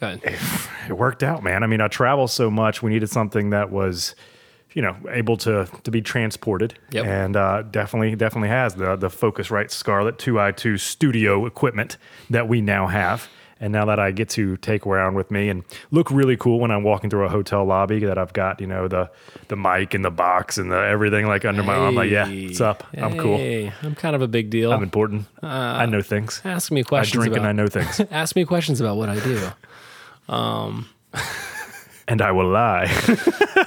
Go. 0.00 0.18
It 0.88 0.92
worked 0.96 1.22
out, 1.22 1.44
man. 1.44 1.62
I 1.62 1.68
mean, 1.68 1.80
I 1.80 1.86
travel 1.88 2.26
so 2.26 2.50
much. 2.50 2.82
We 2.82 2.90
needed 2.90 3.08
something 3.08 3.50
that 3.50 3.70
was, 3.70 4.16
you 4.74 4.82
know, 4.82 4.96
able 5.08 5.36
to 5.38 5.68
to 5.84 5.90
be 5.92 6.02
transported. 6.02 6.74
Yep. 6.90 7.04
And 7.06 7.36
uh, 7.36 7.62
definitely, 7.70 8.16
definitely 8.16 8.48
has 8.48 8.74
the 8.74 8.96
the 8.96 9.08
Focusrite 9.08 9.70
Scarlett 9.70 10.18
Two 10.18 10.40
I 10.40 10.50
Two 10.50 10.76
studio 10.76 11.46
equipment 11.46 11.98
that 12.30 12.48
we 12.48 12.60
now 12.60 12.88
have. 12.88 13.28
And 13.62 13.72
now 13.72 13.84
that 13.84 14.00
I 14.00 14.10
get 14.10 14.28
to 14.30 14.56
take 14.56 14.86
around 14.88 15.14
with 15.14 15.30
me 15.30 15.48
and 15.48 15.62
look 15.92 16.10
really 16.10 16.36
cool 16.36 16.58
when 16.58 16.72
I'm 16.72 16.82
walking 16.82 17.10
through 17.10 17.26
a 17.26 17.28
hotel 17.28 17.64
lobby, 17.64 18.00
that 18.00 18.18
I've 18.18 18.32
got 18.32 18.60
you 18.60 18.66
know 18.66 18.88
the 18.88 19.08
the 19.46 19.54
mic 19.54 19.94
and 19.94 20.04
the 20.04 20.10
box 20.10 20.58
and 20.58 20.72
the 20.72 20.76
everything 20.76 21.28
like 21.28 21.44
under 21.44 21.62
my 21.62 21.76
arm. 21.76 21.94
Like, 21.94 22.10
yeah, 22.10 22.28
what's 22.28 22.60
up? 22.60 22.84
I'm 22.98 23.16
cool. 23.16 23.36
I'm 23.36 23.94
kind 23.94 24.16
of 24.16 24.20
a 24.20 24.26
big 24.26 24.50
deal. 24.50 24.72
I'm 24.72 24.82
important. 24.82 25.26
Uh, 25.40 25.46
I 25.46 25.86
know 25.86 26.02
things. 26.02 26.42
ask 26.44 26.72
me 26.72 26.82
questions. 26.82 27.16
I 27.16 27.20
drink 27.20 27.36
about 27.36 27.48
and 27.48 27.60
I 27.60 27.62
know 27.62 27.68
things, 27.68 28.00
ask 28.10 28.34
me 28.34 28.44
questions 28.44 28.80
about 28.80 28.96
what 28.96 29.08
I 29.08 29.20
do. 29.20 29.48
Um, 30.28 30.88
and 32.08 32.20
I 32.22 32.32
will 32.32 32.48
lie. 32.50 32.90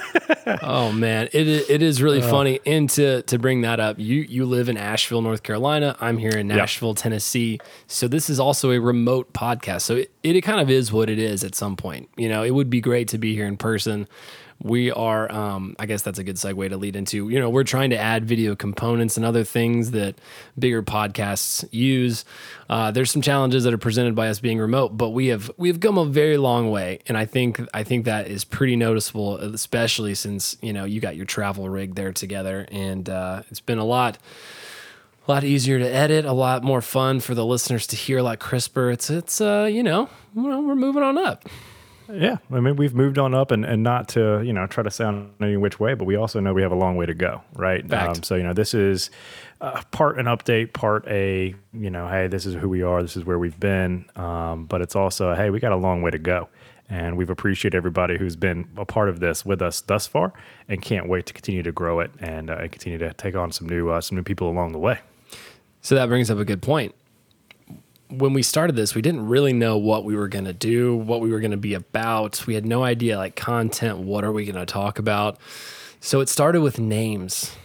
Oh 0.62 0.92
man, 0.92 1.28
it 1.34 1.48
i- 1.48 1.74
it 1.74 1.82
is 1.82 2.00
Uh. 2.02 2.06
really 2.06 2.22
funny. 2.22 2.60
And 2.68 2.88
to 2.92 3.24
to 3.24 3.40
bring 3.40 3.62
that 3.62 3.80
up, 3.80 3.98
you 4.00 4.22
you 4.22 4.46
live 4.46 4.70
in 4.70 4.78
Asheville, 4.78 5.22
North 5.24 5.42
Carolina. 5.42 5.96
I'm 6.00 6.18
here 6.20 6.32
in 6.38 6.48
Nashville, 6.48 6.94
Tennessee. 6.94 7.60
So 7.88 8.08
this 8.08 8.30
is 8.30 8.40
also 8.40 8.72
a 8.72 8.80
remote 8.80 9.34
podcast. 9.34 9.82
So 9.82 9.96
it, 9.98 10.12
it 10.24 10.42
kind 10.42 10.60
of 10.62 10.70
is 10.70 10.92
what 10.92 11.10
it 11.10 11.18
is 11.18 11.44
at 11.44 11.56
some 11.56 11.76
point. 11.76 12.10
You 12.16 12.30
know, 12.30 12.44
it 12.44 12.52
would 12.52 12.70
be 12.70 12.80
great 12.80 13.08
to 13.10 13.18
be 13.18 13.34
here 13.34 13.48
in 13.48 13.58
person. 13.58 14.08
We 14.62 14.90
are, 14.92 15.32
um, 15.32 15.76
I 15.78 15.86
guess 15.86 16.02
that's 16.02 16.18
a 16.18 16.24
good 16.24 16.38
segue 16.38 16.70
to 16.70 16.78
lead 16.78 16.96
into. 16.96 17.30
You 17.30 17.40
know, 17.40 17.50
we're 17.50 17.64
trying 17.66 17.90
to 17.92 17.98
add 17.98 18.26
video 18.26 18.56
components 18.56 19.18
and 19.18 19.26
other 19.26 19.44
things 19.44 19.92
that 19.92 20.16
bigger 20.58 20.82
podcasts 20.82 21.68
use. 21.72 22.26
Uh, 22.70 22.90
there's 22.90 23.12
some 23.12 23.22
challenges 23.22 23.64
that 23.66 23.74
are 23.74 23.78
presented 23.78 24.16
by 24.16 24.30
us 24.30 24.40
being 24.40 24.58
remote, 24.58 24.98
but 24.98 25.10
we 25.10 25.28
have 25.28 25.52
we 25.58 25.68
have 25.68 25.80
come 25.80 25.98
a 25.98 26.06
very 26.06 26.38
long 26.38 26.72
way, 26.72 27.00
and 27.08 27.18
I 27.18 27.26
think 27.26 27.62
I 27.74 27.84
think 27.84 28.06
that 28.06 28.28
is 28.28 28.44
pretty 28.44 28.76
noticeable, 28.76 29.38
especially 29.38 30.16
since 30.16 30.58
you 30.62 30.74
know 30.74 30.86
you 30.86 31.00
got 31.00 31.16
your 31.16 31.26
travel 31.26 31.70
rig 31.70 31.96
there 31.96 32.14
together, 32.14 32.66
and 32.72 33.08
uh, 33.10 33.44
it's 33.52 33.60
been 33.60 33.78
a 33.78 33.86
lot 33.86 34.18
a 35.28 35.32
lot 35.32 35.44
easier 35.44 35.80
to 35.80 35.88
edit, 35.88 36.26
a 36.26 36.34
lot 36.34 36.64
more 36.64 36.82
fun 36.82 37.20
for 37.20 37.34
the 37.34 37.46
listeners 37.46 37.88
to 37.88 37.96
hear, 37.96 38.20
a 38.20 38.24
lot 38.24 38.40
crisper. 38.40 38.92
It's 38.92 39.10
it's 39.10 39.42
uh, 39.42 39.70
you 39.72 39.84
know 39.84 40.10
we're 40.34 40.76
moving 40.76 41.04
on 41.04 41.18
up. 41.18 41.48
Yeah, 42.12 42.38
I 42.52 42.60
mean 42.60 42.76
we've 42.76 42.94
moved 42.94 43.18
on 43.18 43.34
up, 43.34 43.52
and, 43.52 43.66
and 43.66 43.84
not 43.84 44.08
to 44.10 44.42
you 44.44 44.54
know 44.54 44.68
try 44.68 44.84
to 44.84 44.92
sound 44.92 45.34
any 45.42 45.58
which 45.58 45.80
way, 45.80 45.94
but 45.94 46.06
we 46.06 46.16
also 46.16 46.40
know 46.40 46.54
we 46.54 46.62
have 46.62 46.72
a 46.72 46.76
long 46.78 46.96
way 46.96 47.06
to 47.06 47.14
go, 47.14 47.42
right? 47.54 47.88
Um, 48.10 48.24
so 48.24 48.36
you 48.36 48.44
know 48.44 48.54
this 48.54 48.74
is 48.74 49.10
uh, 49.62 49.82
part 49.92 50.20
an 50.20 50.26
update, 50.26 50.74
part 50.74 51.08
a 51.08 51.56
you 51.74 51.90
know 51.90 52.08
hey 52.08 52.28
this 52.28 52.46
is 52.46 52.56
who 52.56 52.70
we 52.70 52.84
are, 52.84 53.02
this 53.02 53.18
is 53.18 53.26
where 53.26 53.40
we've 53.40 53.60
been, 53.60 54.06
um, 54.16 54.66
but 54.66 54.82
it's 54.82 54.96
also 54.96 55.34
hey 55.34 55.50
we 55.50 55.60
got 55.60 55.72
a 55.72 55.78
long 55.78 56.02
way 56.02 56.12
to 56.12 56.20
go, 56.20 56.48
and 56.90 57.18
we've 57.18 57.30
appreciated 57.30 57.76
everybody 57.76 58.18
who's 58.18 58.36
been 58.36 58.68
a 58.78 58.86
part 58.86 59.10
of 59.10 59.20
this 59.20 59.46
with 59.46 59.62
us 59.62 59.82
thus 59.82 60.06
far, 60.06 60.34
and 60.70 60.82
can't 60.82 61.10
wait 61.10 61.26
to 61.26 61.34
continue 61.34 61.64
to 61.64 61.72
grow 61.72 62.00
it 62.00 62.12
and, 62.20 62.50
uh, 62.50 62.58
and 62.58 62.72
continue 62.72 62.98
to 63.00 63.14
take 63.14 63.36
on 63.36 63.52
some 63.52 63.68
new 63.68 63.90
uh, 63.90 64.02
some 64.02 64.16
new 64.16 64.24
people 64.24 64.50
along 64.50 64.72
the 64.72 64.80
way. 64.80 65.00
So 65.82 65.96
that 65.96 66.08
brings 66.08 66.32
up 66.32 66.38
a 66.38 66.46
good 66.46 66.62
point. 66.62 66.96
When 68.10 68.34
we 68.34 68.44
started 68.44 68.76
this, 68.76 68.94
we 68.94 69.02
didn't 69.02 69.28
really 69.28 69.54
know 69.54 69.78
what 69.78 70.04
we 70.06 70.16
were 70.16 70.28
going 70.28 70.46
to 70.46 70.54
do, 70.54 70.96
what 70.96 71.22
we 71.22 71.32
were 71.32 71.40
going 71.40 71.52
to 71.52 71.58
be 71.58 71.74
about. 71.74 72.46
We 72.46 72.54
had 72.54 72.66
no 72.66 72.84
idea 72.84 73.18
like 73.18 73.36
content, 73.36 74.00
what 74.00 74.24
are 74.24 74.32
we 74.32 74.46
going 74.46 74.56
to 74.64 74.66
talk 74.72 75.00
about? 75.00 75.40
So 76.00 76.20
it 76.22 76.30
started 76.30 76.62
with 76.62 76.80
names. 76.80 77.56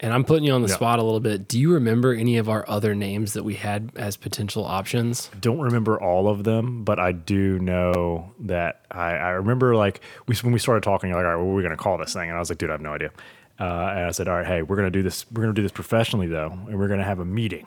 And 0.00 0.12
I'm 0.12 0.24
putting 0.24 0.44
you 0.44 0.52
on 0.52 0.62
the 0.62 0.68
Yeah. 0.68 0.74
spot 0.74 0.98
a 0.98 1.02
little 1.02 1.20
bit. 1.20 1.46
Do 1.48 1.58
you 1.58 1.72
remember 1.72 2.12
any 2.12 2.36
of 2.36 2.48
our 2.48 2.64
other 2.68 2.94
names 2.94 3.32
that 3.34 3.42
we 3.44 3.54
had 3.54 3.90
as 3.96 4.16
potential 4.16 4.64
options? 4.64 5.30
don't 5.40 5.60
remember 5.60 6.00
all 6.00 6.28
of 6.28 6.44
them, 6.44 6.82
but 6.84 6.98
I 6.98 7.12
do 7.12 7.58
know 7.58 8.32
that 8.40 8.84
I, 8.90 9.12
I 9.12 9.28
remember 9.30 9.76
like 9.76 10.00
we 10.26 10.34
when 10.36 10.52
we 10.52 10.58
started 10.58 10.82
talking, 10.82 11.10
you're 11.10 11.18
like, 11.18 11.24
all 11.26 11.36
right, 11.36 11.42
what 11.42 11.52
are 11.52 11.54
we 11.54 11.62
gonna 11.62 11.76
call 11.76 11.96
this 11.96 12.12
thing? 12.12 12.28
And 12.28 12.36
I 12.36 12.40
was 12.40 12.50
like, 12.50 12.58
dude, 12.58 12.70
I 12.70 12.72
have 12.72 12.80
no 12.82 12.92
idea. 12.92 13.10
Uh, 13.58 13.64
and 13.64 14.00
I 14.06 14.10
said, 14.10 14.28
all 14.28 14.34
right, 14.34 14.46
hey, 14.46 14.62
we're 14.62 14.76
gonna 14.76 14.90
do 14.90 15.02
this. 15.02 15.24
We're 15.30 15.42
gonna 15.42 15.54
do 15.54 15.62
this 15.62 15.72
professionally 15.72 16.26
though, 16.26 16.50
and 16.68 16.78
we're 16.78 16.88
gonna 16.88 17.04
have 17.04 17.20
a 17.20 17.24
meeting, 17.24 17.66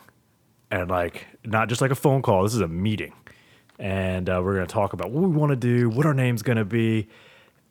and 0.72 0.90
like 0.90 1.28
not 1.46 1.70
just 1.70 1.82
like 1.82 1.92
a 1.92 1.96
phone 1.96 2.22
call. 2.22 2.44
This 2.44 2.54
is 2.54 2.62
a 2.62 2.68
meeting, 2.68 3.14
and 3.80 4.30
uh, 4.30 4.42
we're 4.44 4.56
gonna 4.56 4.68
talk 4.68 4.94
about 4.94 5.12
what 5.12 5.24
we 5.30 5.36
want 5.36 5.52
to 5.52 5.56
do, 5.56 5.90
what 5.90 6.06
our 6.06 6.14
name's 6.14 6.42
gonna 6.42 6.66
be, 6.66 7.08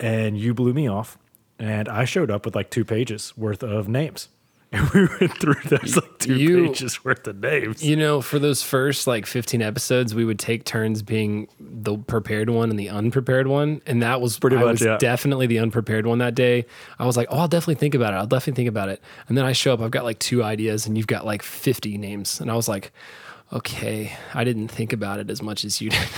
and 0.01 0.39
you 0.39 0.55
blew 0.55 0.73
me 0.73 0.89
off, 0.89 1.19
and 1.59 1.89
I 1.89 2.05
showed 2.05 2.31
up 2.31 2.45
with 2.45 2.55
like 2.55 2.71
two 2.71 2.85
pages 2.85 3.37
worth 3.37 3.63
of 3.63 3.89
names. 3.89 4.29
And 4.73 4.91
we 4.91 5.07
went 5.21 5.39
through 5.39 5.55
those 5.67 5.95
like 5.97 6.19
two 6.19 6.35
You- 6.37 6.67
pages 6.69 7.05
worth 7.05 7.27
of 7.29 7.37
names. 7.41 7.83
You 7.85 7.95
know, 7.97 8.21
for 8.21 8.39
those 8.39 8.63
first 8.63 9.07
like 9.07 9.25
15 9.25 9.63
episodes, 9.63 10.15
we 10.15 10.25
would 10.25 10.39
take 10.41 10.65
turns 10.65 11.03
being 11.03 11.49
the 11.61 11.97
prepared 11.97 12.51
one 12.51 12.71
and 12.71 12.79
the 12.79 12.89
unprepared 12.89 13.47
one. 13.47 13.81
And 13.87 14.03
that 14.03 14.21
was 14.21 14.39
Pretty 14.39 14.57
I 14.57 14.61
much, 14.61 14.73
was 14.73 14.83
yeah. 14.83 14.99
definitely 14.99 15.47
the 15.47 15.61
unprepared 15.61 16.07
one 16.07 16.19
that 16.19 16.35
day. 16.35 16.67
I 16.99 17.07
was 17.07 17.17
like, 17.17 17.29
oh, 17.31 17.39
I'll 17.39 17.49
definitely 17.49 17.77
think 17.77 17.95
about 17.95 18.13
it. 18.13 18.17
I'll 18.17 18.27
definitely 18.27 18.57
think 18.57 18.69
about 18.69 18.89
it. 18.89 19.01
And 19.29 19.39
then 19.39 19.45
I 19.45 19.53
show 19.53 19.73
up, 19.73 19.81
I've 19.81 19.93
got 19.93 20.05
like 20.05 20.19
two 20.19 20.43
ideas 20.43 20.87
and 20.87 20.97
you've 20.99 21.07
got 21.07 21.25
like 21.25 21.43
50 21.43 21.97
names. 21.97 22.41
And 22.41 22.51
I 22.51 22.55
was 22.57 22.69
like, 22.69 22.93
okay, 23.53 24.13
I 24.35 24.43
didn't 24.43 24.69
think 24.69 24.93
about 24.93 25.21
it 25.21 25.31
as 25.31 25.41
much 25.43 25.65
as 25.65 25.81
you 25.81 25.91
did. 25.91 26.01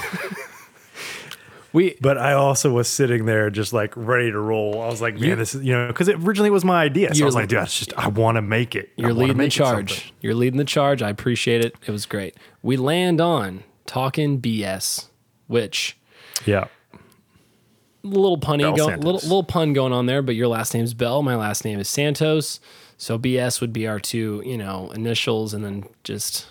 we, 1.73 1.97
But 2.01 2.17
I 2.19 2.33
also 2.33 2.73
was 2.73 2.89
sitting 2.89 3.27
there 3.27 3.51
just 3.51 3.73
like 3.73 3.93
ready 3.97 4.31
to 4.31 4.39
roll. 4.39 4.81
I 4.81 4.87
was 4.87 5.01
like, 5.03 5.19
man, 5.19 5.39
this 5.39 5.55
is, 5.55 5.63
you 5.65 5.73
know, 5.73 5.89
because 5.89 6.09
it 6.09 6.17
originally 6.17 6.51
was 6.51 6.65
my 6.65 6.83
idea. 6.83 7.15
So 7.15 7.23
I 7.23 7.27
was 7.27 7.35
like, 7.35 7.49
dude, 7.49 7.63
it's 7.63 7.79
just, 7.79 7.93
I 7.99 8.09
want 8.09 8.37
to 8.37 8.43
make 8.43 8.75
it. 8.75 8.91
You're 8.97 9.13
leading 9.13 9.37
the 9.37 9.43
make 9.45 9.49
it 9.49 9.57
something. 9.57 9.87
charge. 9.87 10.15
You're 10.21 10.35
leading 10.35 10.59
the 10.59 10.65
charge. 10.65 11.03
I 11.03 11.11
appreciate 11.11 11.65
it. 11.65 11.75
It 11.87 11.91
was 11.91 12.07
great. 12.07 12.37
We 12.63 12.77
land 12.77 13.21
on 13.21 13.65
talking 13.87 14.41
BS, 14.41 15.09
which 15.47 15.97
Yeah. 16.47 16.69
little 18.03 18.39
punny 18.39 18.75
go, 18.77 18.87
little 18.87 19.13
little 19.15 19.45
pun 19.45 19.73
going 19.73 19.93
on 19.93 20.07
there. 20.07 20.23
But 20.23 20.35
your 20.37 20.49
last 20.49 20.73
name's 20.75 20.95
Bell. 20.95 21.23
My 21.23 21.37
last 21.37 21.65
name 21.65 21.79
is 21.79 21.89
Santos. 21.89 22.61
So 22.97 23.19
BS 23.19 23.61
would 23.61 23.73
be 23.73 23.87
our 23.87 24.01
two, 24.01 24.43
you 24.45 24.57
know, 24.59 24.91
initials, 24.95 25.55
and 25.55 25.65
then 25.65 25.85
just 26.05 26.47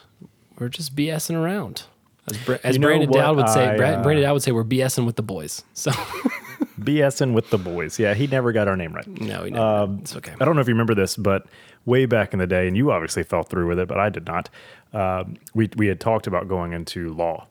we're 0.60 0.70
just 0.70 0.96
BSing 0.96 1.36
around. 1.36 1.84
As, 2.30 2.38
Bra- 2.40 2.58
as 2.64 2.76
You 2.76 2.80
know 2.82 2.88
Brandon 2.88 3.12
Dowd 3.12 3.36
would 3.38 3.50
say, 3.50 3.66
I, 3.68 3.74
uh, 3.76 4.04
Brandon 4.04 4.24
Dowd 4.24 4.34
would 4.34 4.44
say, 4.44 4.52
we're 4.52 4.64
BSing 4.64 5.06
with 5.06 5.16
the 5.16 5.24
boys. 5.24 5.64
So 5.74 5.92
BSing 6.80 7.34
with 7.34 7.50
the 7.50 7.58
boys. 7.58 8.00
Yeah. 8.00 8.14
He 8.14 8.28
never 8.28 8.52
got 8.52 8.68
our 8.68 8.76
name 8.76 8.94
right. 8.94 9.08
no, 9.08 9.44
we 9.44 9.52
never, 9.52 9.64
Um, 9.66 10.00
it's 10.02 10.16
okay. 10.16 10.34
I 10.40 10.46
don't 10.46 10.56
know 10.56 10.62
if 10.62 10.68
you 10.68 10.74
remember 10.74 10.96
this, 10.96 11.16
but 11.16 11.46
way 11.86 12.06
back 12.06 12.34
in 12.34 12.40
the 12.40 12.48
day, 12.48 12.68
and 12.68 12.76
you 12.76 12.92
obviously 12.92 13.24
fell 13.24 13.44
through 13.44 13.68
with 13.68 13.80
it, 13.80 13.88
but 13.88 14.00
I 14.00 14.10
did 14.10 14.26
not. 14.26 14.50
Um, 14.94 15.36
we 15.54 15.70
we 15.76 15.88
had 15.88 16.00
talked 16.00 16.28
about 16.28 16.48
going 16.48 16.72
into 16.74 17.10
law, 17.14 17.48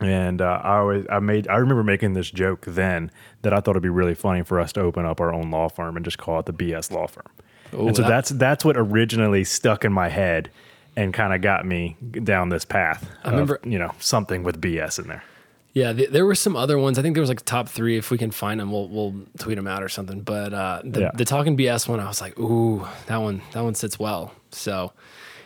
and 0.00 0.40
uh, 0.40 0.60
I 0.62 0.76
always 0.78 1.04
I 1.10 1.18
made 1.18 1.48
I 1.48 1.56
remember 1.56 1.82
making 1.82 2.12
this 2.14 2.30
joke 2.30 2.64
then 2.66 3.10
that 3.42 3.52
I 3.52 3.60
thought 3.60 3.72
it'd 3.72 3.82
be 3.82 3.88
really 3.88 4.14
funny 4.14 4.42
for 4.42 4.60
us 4.60 4.72
to 4.74 4.80
open 4.80 5.04
up 5.04 5.20
our 5.20 5.32
own 5.32 5.50
law 5.50 5.68
firm 5.68 5.96
and 5.96 6.04
just 6.04 6.18
call 6.18 6.38
it 6.40 6.46
the 6.46 6.52
BS 6.52 6.90
Law 6.92 7.06
Firm. 7.06 7.26
Ooh, 7.74 7.88
and 7.88 7.96
so 7.96 8.02
that- 8.02 8.08
that's 8.08 8.28
that's 8.30 8.64
what 8.64 8.76
originally 8.76 9.44
stuck 9.44 9.84
in 9.84 9.92
my 9.92 10.08
head 10.08 10.50
and 10.96 11.12
kind 11.12 11.34
of 11.34 11.40
got 11.40 11.64
me 11.66 11.96
down 12.22 12.48
this 12.50 12.64
path. 12.64 13.08
I 13.24 13.30
remember- 13.30 13.60
you 13.64 13.78
know 13.78 13.92
something 13.98 14.42
with 14.44 14.60
BS 14.60 14.98
in 14.98 15.08
there. 15.08 15.24
Yeah, 15.72 15.92
th- 15.92 16.10
there 16.10 16.24
were 16.24 16.36
some 16.36 16.54
other 16.54 16.78
ones. 16.78 17.00
I 17.00 17.02
think 17.02 17.14
there 17.16 17.20
was 17.20 17.28
like 17.28 17.44
top 17.44 17.68
three. 17.68 17.96
If 17.98 18.12
we 18.12 18.16
can 18.18 18.30
find 18.30 18.60
them, 18.60 18.70
we'll 18.70 18.88
we'll 18.88 19.14
tweet 19.38 19.56
them 19.56 19.66
out 19.66 19.82
or 19.82 19.88
something. 19.88 20.20
But 20.20 20.54
uh, 20.54 20.82
the 20.84 21.00
Yeah. 21.00 21.10
the 21.14 21.24
talking 21.24 21.56
BS 21.56 21.88
one, 21.88 21.98
I 21.98 22.06
was 22.06 22.20
like, 22.20 22.38
ooh, 22.38 22.86
that 23.06 23.16
one 23.16 23.42
that 23.52 23.62
one 23.64 23.74
sits 23.74 23.98
well. 23.98 24.32
So 24.52 24.92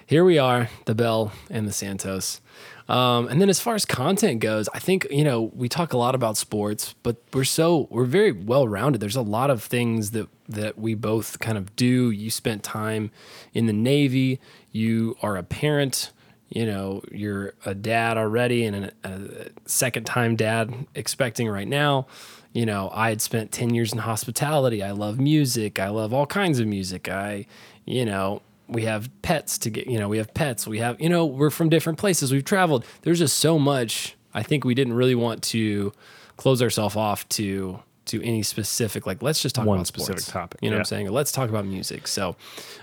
here 0.05 0.25
we 0.25 0.37
are, 0.39 0.69
the 0.85 0.95
Bell 0.95 1.33
and 1.51 1.67
the 1.67 1.73
Santos. 1.73 2.41
Um, 2.91 3.29
and 3.29 3.39
then 3.41 3.51
as 3.51 3.61
far 3.61 3.75
as 3.75 3.85
content 3.85 4.41
goes, 4.41 4.67
I 4.73 4.79
think 4.79 5.07
you 5.11 5.25
know 5.25 5.51
we 5.55 5.69
talk 5.69 5.93
a 5.95 5.99
lot 5.99 6.15
about 6.15 6.37
sports, 6.37 6.95
but 7.03 7.17
we're 7.33 7.45
so 7.45 7.87
we're 7.91 8.05
very 8.05 8.33
well 8.33 8.69
rounded. 8.69 9.01
There's 9.01 9.17
a 9.17 9.23
lot 9.23 9.49
of 9.51 9.63
things 9.63 10.11
that 10.13 10.29
that 10.49 10.79
we 10.79 10.95
both 10.95 11.39
kind 11.39 11.57
of 11.57 11.75
do. 11.77 12.11
You 12.11 12.31
spent 12.31 12.63
time 12.63 13.11
in 13.55 13.65
the 13.67 13.73
Navy. 13.75 14.41
You 14.79 15.17
are 15.23 15.37
a 15.37 15.43
parent 15.43 16.13
you 16.49 16.65
know 16.65 17.03
you're 17.13 17.53
a 17.67 17.75
dad 17.75 18.17
already 18.17 18.65
and 18.65 18.91
a, 19.05 19.51
second 19.67 20.05
time 20.05 20.37
dad 20.37 20.87
expecting 20.95 21.49
right 21.49 21.69
now. 21.69 22.07
You 22.53 22.65
know 22.65 22.91
i 22.95 23.11
had 23.11 23.21
spent 23.21 23.53
10 23.53 23.75
years 23.75 23.93
in 23.93 23.99
hospitality. 23.99 24.83
I 24.83 24.93
love 24.93 25.19
music. 25.21 25.79
I 25.79 25.89
love 25.89 26.15
all 26.15 26.27
kinds 26.27 26.59
of 26.59 26.67
music. 26.67 27.09
I 27.09 27.47
you 27.85 28.05
know 28.05 28.43
we 28.67 28.85
have 28.85 29.11
pets 29.23 29.59
to 29.59 29.71
get 29.71 29.87
you 29.87 29.99
know 29.99 30.09
we 30.09 30.19
have 30.19 30.33
pets. 30.33 30.67
We 30.67 30.79
have 30.79 31.01
you 31.01 31.09
know 31.09 31.27
we're 31.27 31.51
from 31.51 31.69
different 31.69 31.99
places. 31.99 32.33
We've 32.33 32.45
traveled. 32.45 32.85
There's 33.03 33.19
just 33.19 33.39
so 33.39 33.59
much 33.59 34.15
i 34.35 34.43
think 34.43 34.65
we 34.65 34.75
didn't 34.75 34.93
really 34.93 35.15
want 35.15 35.43
to 35.43 35.93
close 36.37 36.63
ourselves 36.63 36.97
off 36.97 37.29
to 37.31 37.81
to 38.09 38.23
any 38.25 38.43
specific 38.43 39.07
like 39.07 39.23
let's 39.23 39.41
just 39.41 39.55
talk 39.55 39.67
One 39.67 39.79
about 39.79 39.87
specific 39.87 40.21
sports. 40.21 40.33
topic, 40.33 40.61
you 40.63 40.71
know 40.71 40.77
what 40.77 40.81
i'm 40.81 40.97
yeah. 40.97 41.05
saying 41.05 41.11
let's 41.11 41.33
talk 41.33 41.49
about 41.49 41.65
music 41.67 42.07
so 42.09 42.37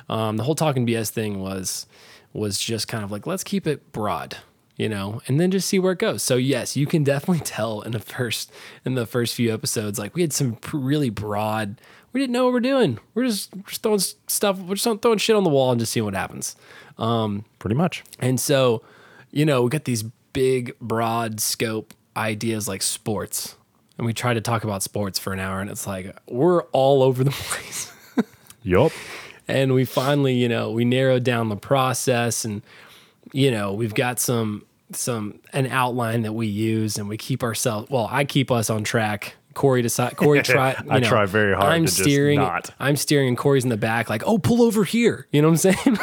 um, 0.09 0.37
the 0.37 0.43
whole 0.43 0.55
talking 0.55 0.85
bs 0.87 1.09
thing 1.09 1.39
was 1.41 1.85
was 2.33 2.59
just 2.59 2.87
kind 2.87 3.03
of 3.03 3.11
like 3.11 3.25
let's 3.27 3.43
keep 3.43 3.65
it 3.67 3.91
broad 3.91 4.37
you 4.77 4.89
know 4.89 5.21
and 5.27 5.39
then 5.39 5.51
just 5.51 5.67
see 5.69 5.79
where 5.79 5.93
it 5.93 5.99
goes 5.99 6.21
so 6.23 6.35
yes 6.35 6.75
you 6.75 6.85
can 6.85 7.03
definitely 7.13 7.43
tell 7.45 7.81
in 7.81 7.91
the 7.91 7.99
first 7.99 8.51
in 8.85 8.95
the 8.95 9.05
first 9.05 9.33
few 9.35 9.53
episodes 9.53 9.97
like 9.99 10.13
we 10.15 10.21
had 10.21 10.33
some 10.33 10.57
really 10.73 11.09
broad 11.09 11.79
we 12.13 12.19
didn't 12.21 12.33
know 12.33 12.45
what 12.45 12.53
we're 12.53 12.59
doing 12.59 12.97
we're 13.13 13.25
just, 13.25 13.53
we're 13.55 13.61
just 13.63 13.81
throwing 13.83 13.99
stuff 14.27 14.57
we're 14.59 14.75
just 14.75 15.01
throwing 15.01 15.17
shit 15.17 15.35
on 15.35 15.43
the 15.43 15.49
wall 15.49 15.71
and 15.71 15.79
just 15.79 15.91
seeing 15.91 16.05
what 16.05 16.13
happens 16.13 16.55
Um, 16.97 17.45
Pretty 17.59 17.75
much. 17.75 18.03
and 18.19 18.39
so, 18.39 18.83
you 19.31 19.43
know, 19.45 19.63
we 19.63 19.69
got 19.69 19.83
these 19.85 20.03
big, 20.31 20.77
broad 20.79 21.39
scope 21.41 21.93
ideas 22.15 22.67
like 22.69 22.81
sports. 22.81 23.55
And 23.97 24.05
we 24.05 24.13
try 24.13 24.33
to 24.33 24.41
talk 24.41 24.63
about 24.65 24.83
sports 24.83 25.17
for 25.19 25.31
an 25.33 25.39
hour, 25.39 25.61
and 25.61 25.69
it's 25.69 25.87
like 25.87 26.15
we're 26.27 26.63
all 26.73 27.01
over 27.03 27.23
the 27.23 27.31
place. 27.31 27.91
Yup. 28.63 28.91
and 29.47 29.73
we 29.73 29.85
finally, 29.85 30.33
you 30.33 30.49
know, 30.49 30.71
we 30.71 30.83
narrowed 30.85 31.23
down 31.23 31.49
the 31.49 31.55
process, 31.55 32.43
and 32.45 32.61
you 33.31 33.51
know, 33.51 33.73
we've 33.73 33.93
got 33.93 34.19
some 34.19 34.65
some 34.91 35.39
an 35.53 35.67
outline 35.67 36.23
that 36.23 36.33
we 36.33 36.47
use, 36.47 36.97
and 36.97 37.07
we 37.07 37.15
keep 37.17 37.41
ourselves. 37.43 37.89
Well, 37.89 38.07
I 38.11 38.25
keep 38.25 38.51
us 38.51 38.69
on 38.69 38.83
track. 38.83 39.35
Corey 39.53 39.81
decide. 39.81 40.17
Corey 40.17 40.41
try. 40.43 40.71
You 40.83 40.91
I 40.91 40.99
know, 40.99 41.07
try 41.07 41.25
very 41.25 41.53
hard 41.55 41.71
I'm 41.71 41.83
to 41.85 41.87
just 41.87 42.01
steering. 42.01 42.39
not. 42.39 42.71
I'm 42.79 42.97
steering, 42.97 43.29
and 43.29 43.37
Corey's 43.37 43.63
in 43.63 43.69
the 43.69 43.77
back, 43.77 44.09
like, 44.09 44.23
"Oh, 44.25 44.37
pull 44.37 44.61
over 44.61 44.83
here." 44.83 45.27
You 45.31 45.41
know 45.41 45.49
what 45.49 45.65
I'm 45.65 45.73
saying? 45.73 45.97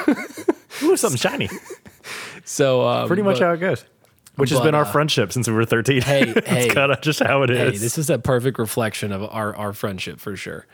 Ooh, 0.82 0.96
something 0.96 1.18
shiny. 1.18 1.50
so 2.44 2.86
um, 2.88 3.06
Pretty 3.06 3.22
much 3.22 3.38
but- 3.38 3.46
how 3.46 3.52
it 3.52 3.58
goes. 3.60 3.84
Which 4.36 4.50
has 4.50 4.60
been 4.60 4.74
our 4.74 4.84
uh, 4.84 4.92
friendship 4.92 5.32
since 5.32 5.46
we 5.46 5.54
were 5.54 5.64
13. 5.64 6.02
Hey, 6.02 6.24
That's 6.32 6.46
hey. 6.46 6.68
kind 6.68 6.90
of 6.90 7.00
just 7.00 7.20
how 7.20 7.42
it 7.42 7.50
is. 7.50 7.58
Hey, 7.58 7.78
this 7.78 7.98
is 7.98 8.08
a 8.08 8.18
perfect 8.18 8.58
reflection 8.58 9.12
of 9.12 9.22
our, 9.24 9.54
our 9.56 9.72
friendship 9.72 10.20
for 10.20 10.36
sure. 10.36 10.66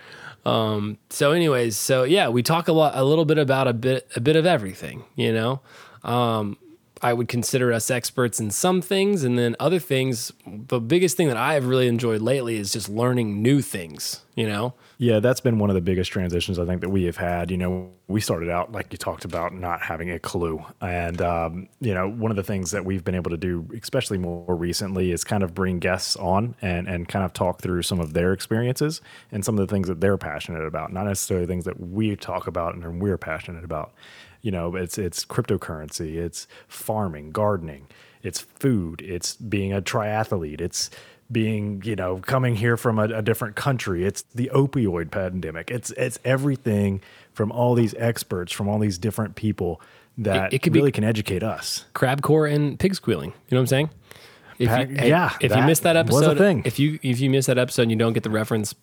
Um, 0.47 0.99
so 1.11 1.33
anyways, 1.33 1.77
so 1.77 2.05
yeah, 2.05 2.29
we 2.29 2.43
talk 2.43 2.69
a 2.69 2.73
lot, 2.73 2.97
a 2.97 3.05
little 3.05 3.25
bit 3.25 3.39
about 3.39 3.67
a 3.67 3.73
bit, 3.73 4.09
a 4.15 4.21
bit 4.21 4.37
of 4.37 4.47
everything, 4.47 5.05
you 5.17 5.33
know, 5.33 5.61
um, 6.05 6.57
I 7.03 7.13
would 7.13 7.29
consider 7.29 7.73
us 7.73 7.91
experts 7.91 8.41
in 8.41 8.51
some 8.51 8.81
things 8.81 9.25
and 9.25 9.39
then 9.39 9.55
other 9.61 9.79
things. 9.79 10.33
The 10.47 10.81
biggest 10.81 11.17
thing 11.17 11.29
that 11.29 11.37
I 11.37 11.55
have 11.55 11.67
really 11.67 11.87
enjoyed 11.87 12.21
lately 12.23 12.57
is 12.57 12.73
just 12.73 12.89
learning 12.89 13.43
new 13.43 13.61
things, 13.61 14.23
you 14.35 14.47
know? 14.49 14.75
Yeah, 15.01 15.21
that's 15.21 15.41
been 15.41 15.61
one 15.61 15.71
of 15.71 15.75
the 15.75 15.81
biggest 15.81 16.11
transitions 16.11 16.59
I 16.59 16.67
think 16.67 16.81
that 16.81 16.89
we 16.89 17.05
have 17.05 17.17
had. 17.17 17.53
You 17.53 17.57
know, 17.57 17.93
we 18.09 18.21
started 18.21 18.51
out 18.51 18.73
like 18.73 18.93
you 18.93 18.99
talked 18.99 19.25
about 19.25 19.55
not 19.55 19.81
having 19.81 20.11
a 20.11 20.19
clue, 20.19 20.65
and 20.81 21.23
um, 21.23 21.69
you 21.81 21.95
know, 21.95 22.11
one 22.11 22.33
of 22.33 22.37
the 22.37 22.43
things 22.43 22.73
that 22.73 22.85
we've 22.85 23.05
been 23.05 23.15
able 23.15 23.31
to 23.31 23.37
do, 23.37 23.65
especially 23.81 24.19
more 24.19 24.57
recently, 24.57 25.13
is 25.13 25.23
kind 25.23 25.45
of 25.45 25.55
bring 25.55 25.79
guests 25.79 26.17
on 26.17 26.57
and 26.61 26.89
and 26.89 27.09
kind 27.09 27.25
of 27.25 27.33
talk 27.33 27.63
through 27.63 27.83
some 27.83 28.01
of 28.01 28.13
their 28.13 28.33
experiences 28.33 29.01
and 29.31 29.45
some 29.45 29.57
of 29.57 29.69
the 29.69 29.73
things 29.73 29.87
that 29.87 30.01
they're 30.01 30.19
passionate 30.19 30.67
about, 30.67 30.93
not 30.93 31.05
necessarily 31.05 31.47
things 31.47 31.65
that 31.65 31.79
we 31.79 32.17
talk 32.17 32.49
about 32.49 32.75
and 32.75 33.01
we're 33.01 33.19
passionate 33.19 33.63
about. 33.63 33.93
You 34.43 34.51
know, 34.51 34.75
it's 34.75 34.99
it's 34.99 35.25
cryptocurrency, 35.25 36.17
it's 36.17 36.49
farming, 36.67 37.31
gardening, 37.31 37.87
it's 38.25 38.41
food, 38.41 39.01
it's 39.03 39.37
being 39.37 39.73
a 39.73 39.81
triathlete, 39.81 40.61
it's 40.61 40.91
being 41.31 41.83
you 41.85 41.95
know 41.95 42.17
coming 42.19 42.57
here 42.57 42.77
from 42.77 42.99
a, 42.99 43.05
a 43.05 43.21
different 43.23 43.55
country 43.55 44.05
it's 44.05 44.23
the 44.35 44.51
opioid 44.55 45.11
pandemic 45.11 45.71
it's 45.71 45.91
it's 45.93 46.19
everything 46.25 47.03
from 47.35 47.53
all 47.53 47.75
these 47.75 47.95
experts 47.99 48.51
from 48.53 48.67
all 48.67 48.79
these 48.79 48.97
different 48.97 49.35
people 49.35 49.81
that 50.17 50.53
it 50.53 50.63
could 50.63 50.73
be- 50.73 50.79
really 50.81 50.91
can 50.91 51.05
educate 51.05 51.43
us 51.43 51.85
Crab 51.93 52.23
core 52.23 52.47
and 52.47 52.79
pig 52.79 52.95
squealing. 52.95 53.31
You 53.49 53.55
know 53.55 53.59
what 53.59 53.63
I'm 53.63 53.67
saying? 53.67 53.91
If 54.59 54.69
you, 54.91 54.97
yeah, 55.07 55.37
if 55.41 55.55
you 55.55 55.63
missed 55.63 55.85
that 55.85 55.97
episode, 55.97 56.37
thing. 56.39 56.63
if 56.65 56.81
you 56.81 56.99
if 57.03 57.21
you 57.21 57.31
missed 57.31 57.47
that 57.47 57.59
episode 57.59 57.83
and 57.83 57.91
you 57.93 57.97
don't 57.97 58.13
get 58.15 58.25
the 58.25 58.31
reference, 58.31 58.75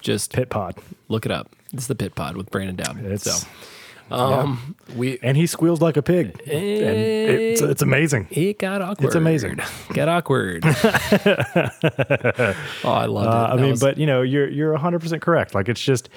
just 0.00 0.32
pit 0.32 0.48
pod 0.50 0.76
look 1.08 1.26
it 1.26 1.32
up. 1.32 1.50
This 1.72 1.82
is 1.84 1.88
the 1.88 1.94
Pit 1.96 2.14
Pod 2.14 2.36
with 2.36 2.50
Brandon 2.50 2.76
Dowd. 2.76 2.98
It's- 3.04 3.22
so, 3.24 3.46
um, 4.10 4.74
we 4.96 5.18
and 5.22 5.36
he 5.36 5.46
squeals 5.46 5.80
like 5.80 5.96
a 5.96 6.02
pig 6.02 6.40
and 6.46 6.52
it's, 6.52 7.60
it's 7.60 7.82
amazing 7.82 8.26
it 8.30 8.58
got 8.58 8.82
awkward. 8.82 9.06
It's 9.06 9.14
amazing. 9.14 9.58
Got 9.94 10.08
awkward. 10.08 10.64
oh, 10.64 10.70
I 12.84 13.06
love 13.06 13.24
it. 13.24 13.28
Uh, 13.28 13.48
I 13.52 13.56
That 13.56 13.62
mean, 13.62 13.70
was- 13.72 13.80
but 13.80 13.98
you 13.98 14.06
know, 14.06 14.22
you're 14.22 14.48
you're 14.48 14.72
100 14.72 15.00
percent 15.00 15.22
correct. 15.22 15.54
Like 15.54 15.68
it's 15.68 15.80
just, 15.80 16.08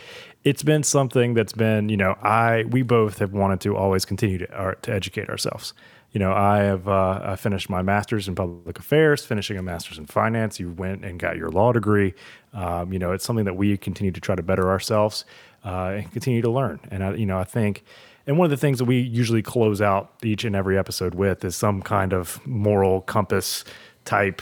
it's 0.44 0.64
been 0.64 0.84
something 0.84 1.34
that's 1.34 1.54
been, 1.54 1.90
you 1.90 1.98
know, 1.98 2.16
I 2.22 2.66
we 2.70 2.82
both 2.82 3.20
have 3.20 3.34
wanted 3.34 3.62
to 3.62 3.76
always 3.76 4.06
continue 4.06 4.38
to 4.40 4.60
uh, 4.60 4.74
to 4.84 4.92
educate 4.94 5.30
ourselves. 5.30 5.74
You 6.12 6.20
know, 6.20 6.32
I 6.32 6.60
have 6.60 6.88
uh, 6.88 7.22
I 7.24 7.36
finished 7.36 7.70
my 7.70 7.82
master's 7.82 8.28
in 8.28 8.36
public 8.36 8.78
affairs, 8.78 9.26
finishing 9.26 9.58
a 9.58 9.64
master's 9.64 9.98
in 9.98 10.06
finance. 10.06 10.60
You 10.60 10.72
went 10.72 11.04
and 11.04 11.20
got 11.20 11.38
your 11.38 11.50
law 11.50 11.72
degree. 11.72 12.14
Um, 12.54 12.94
you 12.94 13.00
know, 13.00 13.12
it's 13.14 13.26
something 13.26 13.46
that 13.46 13.56
we 13.56 13.76
continue 13.78 14.12
to 14.12 14.22
try 14.22 14.36
to 14.36 14.44
better 14.44 14.70
ourselves 14.70 15.26
uh, 15.66 15.96
and 15.98 16.12
continue 16.12 16.42
to 16.42 16.50
learn. 16.52 16.80
And 16.92 17.04
I, 17.04 17.14
you 17.16 17.26
know, 17.26 17.38
I 17.40 17.44
think. 17.44 17.84
And 18.26 18.38
one 18.38 18.46
of 18.46 18.52
the 18.52 18.58
things 18.58 18.78
that 18.80 18.86
we 18.86 19.00
usually 19.00 19.42
close 19.42 19.82
out 19.82 20.14
each 20.24 20.46
and 20.46 20.56
every 20.56 20.78
episode 20.78 21.14
with 21.14 21.44
is 21.44 21.56
some 21.56 21.82
kind 21.82 22.14
of 22.14 22.40
moral 22.48 23.02
compass 23.02 23.66
type. 24.06 24.42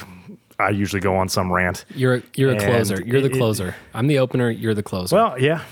I 0.59 0.69
usually 0.69 0.99
go 0.99 1.15
on 1.15 1.29
some 1.29 1.51
rant. 1.51 1.85
you're 1.95 2.21
you're 2.35 2.49
a 2.51 2.53
and 2.53 2.61
closer. 2.61 3.01
You're 3.03 3.21
the 3.21 3.27
it- 3.29 3.35
it- 3.35 3.37
closer. 3.39 3.75
I'm 3.95 4.05
the 4.07 4.19
opener. 4.19 4.51
You're 4.51 4.75
the 4.75 4.83
closer. 4.83 5.15
Well, 5.15 5.39
yeah. 5.41 5.63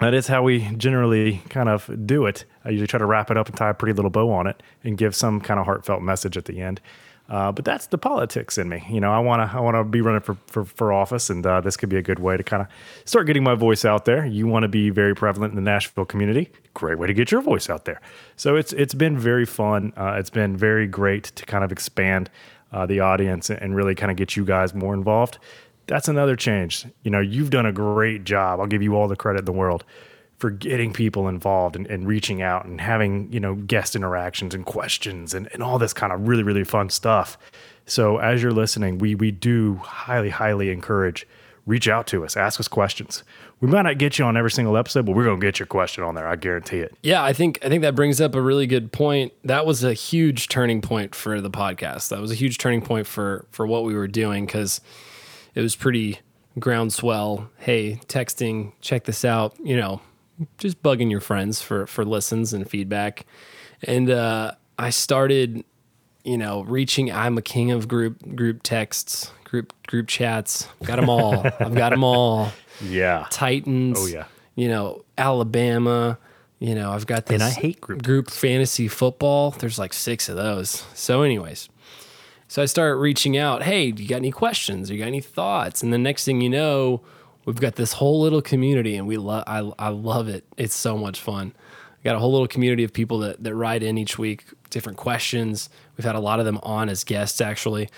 that 0.00 0.12
is 0.12 0.26
how 0.26 0.42
we 0.42 0.68
generally 0.76 1.40
kind 1.50 1.68
of 1.68 1.88
do 2.04 2.26
it. 2.26 2.44
I 2.64 2.70
usually 2.70 2.88
try 2.88 2.98
to 2.98 3.06
wrap 3.06 3.30
it 3.30 3.36
up 3.36 3.46
and 3.48 3.56
tie 3.56 3.70
a 3.70 3.74
pretty 3.74 3.92
little 3.94 4.10
bow 4.10 4.32
on 4.32 4.48
it 4.48 4.60
and 4.82 4.98
give 4.98 5.14
some 5.14 5.40
kind 5.40 5.60
of 5.60 5.66
heartfelt 5.66 6.02
message 6.02 6.36
at 6.36 6.46
the 6.46 6.60
end. 6.60 6.80
Uh, 7.26 7.50
but 7.50 7.64
that's 7.64 7.86
the 7.86 7.96
politics 7.96 8.58
in 8.58 8.68
me. 8.68 8.84
You 8.90 9.00
know, 9.00 9.10
I 9.10 9.18
want 9.18 9.50
to 9.50 9.56
I 9.56 9.60
want 9.60 9.76
to 9.76 9.84
be 9.84 10.02
running 10.02 10.20
for, 10.20 10.36
for, 10.46 10.64
for 10.66 10.92
office, 10.92 11.30
and 11.30 11.44
uh, 11.46 11.62
this 11.62 11.76
could 11.76 11.88
be 11.88 11.96
a 11.96 12.02
good 12.02 12.18
way 12.18 12.36
to 12.36 12.42
kind 12.42 12.62
of 12.62 12.68
start 13.06 13.26
getting 13.26 13.42
my 13.42 13.54
voice 13.54 13.84
out 13.84 14.04
there. 14.04 14.26
You 14.26 14.46
want 14.46 14.64
to 14.64 14.68
be 14.68 14.90
very 14.90 15.14
prevalent 15.14 15.52
in 15.52 15.56
the 15.56 15.62
Nashville 15.62 16.04
community. 16.04 16.50
Great 16.74 16.98
way 16.98 17.06
to 17.06 17.14
get 17.14 17.30
your 17.30 17.40
voice 17.40 17.70
out 17.70 17.86
there. 17.86 18.00
So 18.36 18.56
it's 18.56 18.74
it's 18.74 18.92
been 18.92 19.18
very 19.18 19.46
fun. 19.46 19.94
Uh, 19.96 20.16
it's 20.18 20.28
been 20.28 20.54
very 20.54 20.86
great 20.86 21.24
to 21.24 21.46
kind 21.46 21.64
of 21.64 21.72
expand 21.72 22.28
uh, 22.72 22.84
the 22.84 23.00
audience 23.00 23.48
and 23.48 23.74
really 23.74 23.94
kind 23.94 24.10
of 24.10 24.18
get 24.18 24.36
you 24.36 24.44
guys 24.44 24.74
more 24.74 24.92
involved. 24.92 25.38
That's 25.86 26.08
another 26.08 26.36
change. 26.36 26.86
You 27.04 27.10
know, 27.10 27.20
you've 27.20 27.50
done 27.50 27.64
a 27.64 27.72
great 27.72 28.24
job. 28.24 28.60
I'll 28.60 28.66
give 28.66 28.82
you 28.82 28.96
all 28.96 29.08
the 29.08 29.16
credit 29.16 29.40
in 29.40 29.44
the 29.46 29.52
world 29.52 29.84
for 30.38 30.50
getting 30.50 30.92
people 30.92 31.28
involved 31.28 31.76
and, 31.76 31.86
and, 31.86 32.06
reaching 32.06 32.42
out 32.42 32.64
and 32.64 32.80
having 32.80 33.32
you 33.32 33.40
know 33.40 33.54
guest 33.54 33.94
interactions 33.96 34.54
and 34.54 34.66
questions 34.66 35.34
and, 35.34 35.48
and 35.52 35.62
all 35.62 35.78
this 35.78 35.92
kind 35.92 36.12
of 36.12 36.28
really 36.28 36.42
really 36.42 36.64
fun 36.64 36.90
stuff. 36.90 37.38
So 37.86 38.18
as 38.18 38.42
you're 38.42 38.52
listening 38.52 38.98
we 38.98 39.14
we 39.14 39.30
do 39.30 39.76
highly 39.76 40.30
highly 40.30 40.70
encourage 40.70 41.26
reach 41.66 41.88
out 41.88 42.06
to 42.08 42.24
us 42.24 42.36
ask 42.36 42.60
us 42.60 42.68
questions. 42.68 43.22
We 43.60 43.68
might 43.68 43.82
not 43.82 43.96
get 43.96 44.18
you 44.18 44.26
on 44.26 44.36
every 44.36 44.50
single 44.50 44.76
episode 44.76 45.06
but 45.06 45.14
we're 45.14 45.24
going 45.24 45.40
to 45.40 45.46
get 45.46 45.58
your 45.58 45.66
question 45.66 46.04
on 46.04 46.14
there 46.14 46.26
i 46.26 46.36
guarantee 46.36 46.78
it. 46.78 46.94
Yeah 47.02 47.22
i 47.22 47.32
think 47.32 47.58
i 47.64 47.68
think 47.68 47.82
that 47.82 47.94
brings 47.94 48.20
up 48.20 48.34
a 48.34 48.42
really 48.42 48.66
good 48.66 48.92
point. 48.92 49.32
That 49.44 49.64
was 49.64 49.84
a 49.84 49.94
huge 49.94 50.48
turning 50.48 50.82
point 50.82 51.14
for 51.14 51.40
the 51.40 51.50
podcast. 51.50 52.08
That 52.08 52.20
was 52.20 52.30
a 52.30 52.34
huge 52.34 52.58
turning 52.58 52.82
point 52.82 53.06
for 53.06 53.46
for 53.50 53.66
what 53.66 53.84
we 53.84 53.94
were 53.94 54.08
doing 54.08 54.46
because 54.46 54.80
it 55.54 55.60
was 55.60 55.76
pretty 55.76 56.18
groundswell. 56.58 57.48
Hey 57.58 58.00
texting 58.08 58.72
check 58.80 59.04
this 59.04 59.24
out 59.24 59.54
you 59.62 59.76
know 59.76 60.00
just 60.58 60.82
bugging 60.82 61.10
your 61.10 61.20
friends 61.20 61.62
for 61.62 61.86
for 61.86 62.04
listens 62.04 62.52
and 62.52 62.68
feedback. 62.68 63.26
And 63.82 64.10
uh, 64.10 64.52
I 64.78 64.90
started, 64.90 65.64
you 66.24 66.38
know, 66.38 66.62
reaching. 66.62 67.12
I'm 67.12 67.38
a 67.38 67.42
king 67.42 67.70
of 67.70 67.88
group 67.88 68.36
group 68.36 68.62
texts, 68.62 69.30
group 69.44 69.72
group 69.86 70.08
chats. 70.08 70.68
Got 70.84 70.96
them 70.96 71.08
all. 71.08 71.44
I've 71.60 71.74
got 71.74 71.90
them 71.90 72.04
all. 72.04 72.52
Yeah. 72.82 73.26
Titans. 73.30 73.98
Oh 74.00 74.06
yeah. 74.06 74.24
You 74.54 74.68
know, 74.68 75.04
Alabama. 75.18 76.18
You 76.60 76.74
know, 76.74 76.92
I've 76.92 77.06
got 77.06 77.26
this. 77.26 77.34
And 77.34 77.42
I 77.42 77.50
hate 77.50 77.80
group 77.80 78.02
group 78.02 78.30
fantasy 78.30 78.88
football. 78.88 79.50
There's 79.50 79.78
like 79.78 79.92
six 79.92 80.28
of 80.28 80.36
those. 80.36 80.84
So, 80.94 81.22
anyways. 81.22 81.68
So 82.48 82.62
I 82.62 82.66
start 82.66 82.98
reaching 82.98 83.36
out. 83.36 83.64
Hey, 83.64 83.90
do 83.90 84.02
you 84.02 84.08
got 84.08 84.16
any 84.16 84.30
questions? 84.30 84.88
You 84.88 84.98
got 84.98 85.08
any 85.08 85.20
thoughts? 85.20 85.82
And 85.82 85.92
the 85.92 85.98
next 85.98 86.24
thing 86.24 86.40
you 86.40 86.48
know, 86.48 87.00
we've 87.44 87.60
got 87.60 87.76
this 87.76 87.94
whole 87.94 88.20
little 88.20 88.42
community 88.42 88.96
and 88.96 89.06
we 89.06 89.16
love 89.16 89.44
I, 89.46 89.70
I 89.78 89.88
love 89.88 90.28
it. 90.28 90.44
It's 90.56 90.74
so 90.74 90.96
much 90.96 91.20
fun. 91.20 91.54
We 91.98 92.08
got 92.08 92.16
a 92.16 92.18
whole 92.18 92.32
little 92.32 92.48
community 92.48 92.84
of 92.84 92.92
people 92.92 93.18
that, 93.20 93.42
that 93.42 93.54
write 93.54 93.82
in 93.82 93.96
each 93.96 94.18
week 94.18 94.44
different 94.70 94.98
questions. 94.98 95.70
We've 95.96 96.04
had 96.04 96.16
a 96.16 96.20
lot 96.20 96.38
of 96.38 96.44
them 96.44 96.58
on 96.62 96.88
as 96.88 97.04
guests 97.04 97.40
actually. 97.40 97.88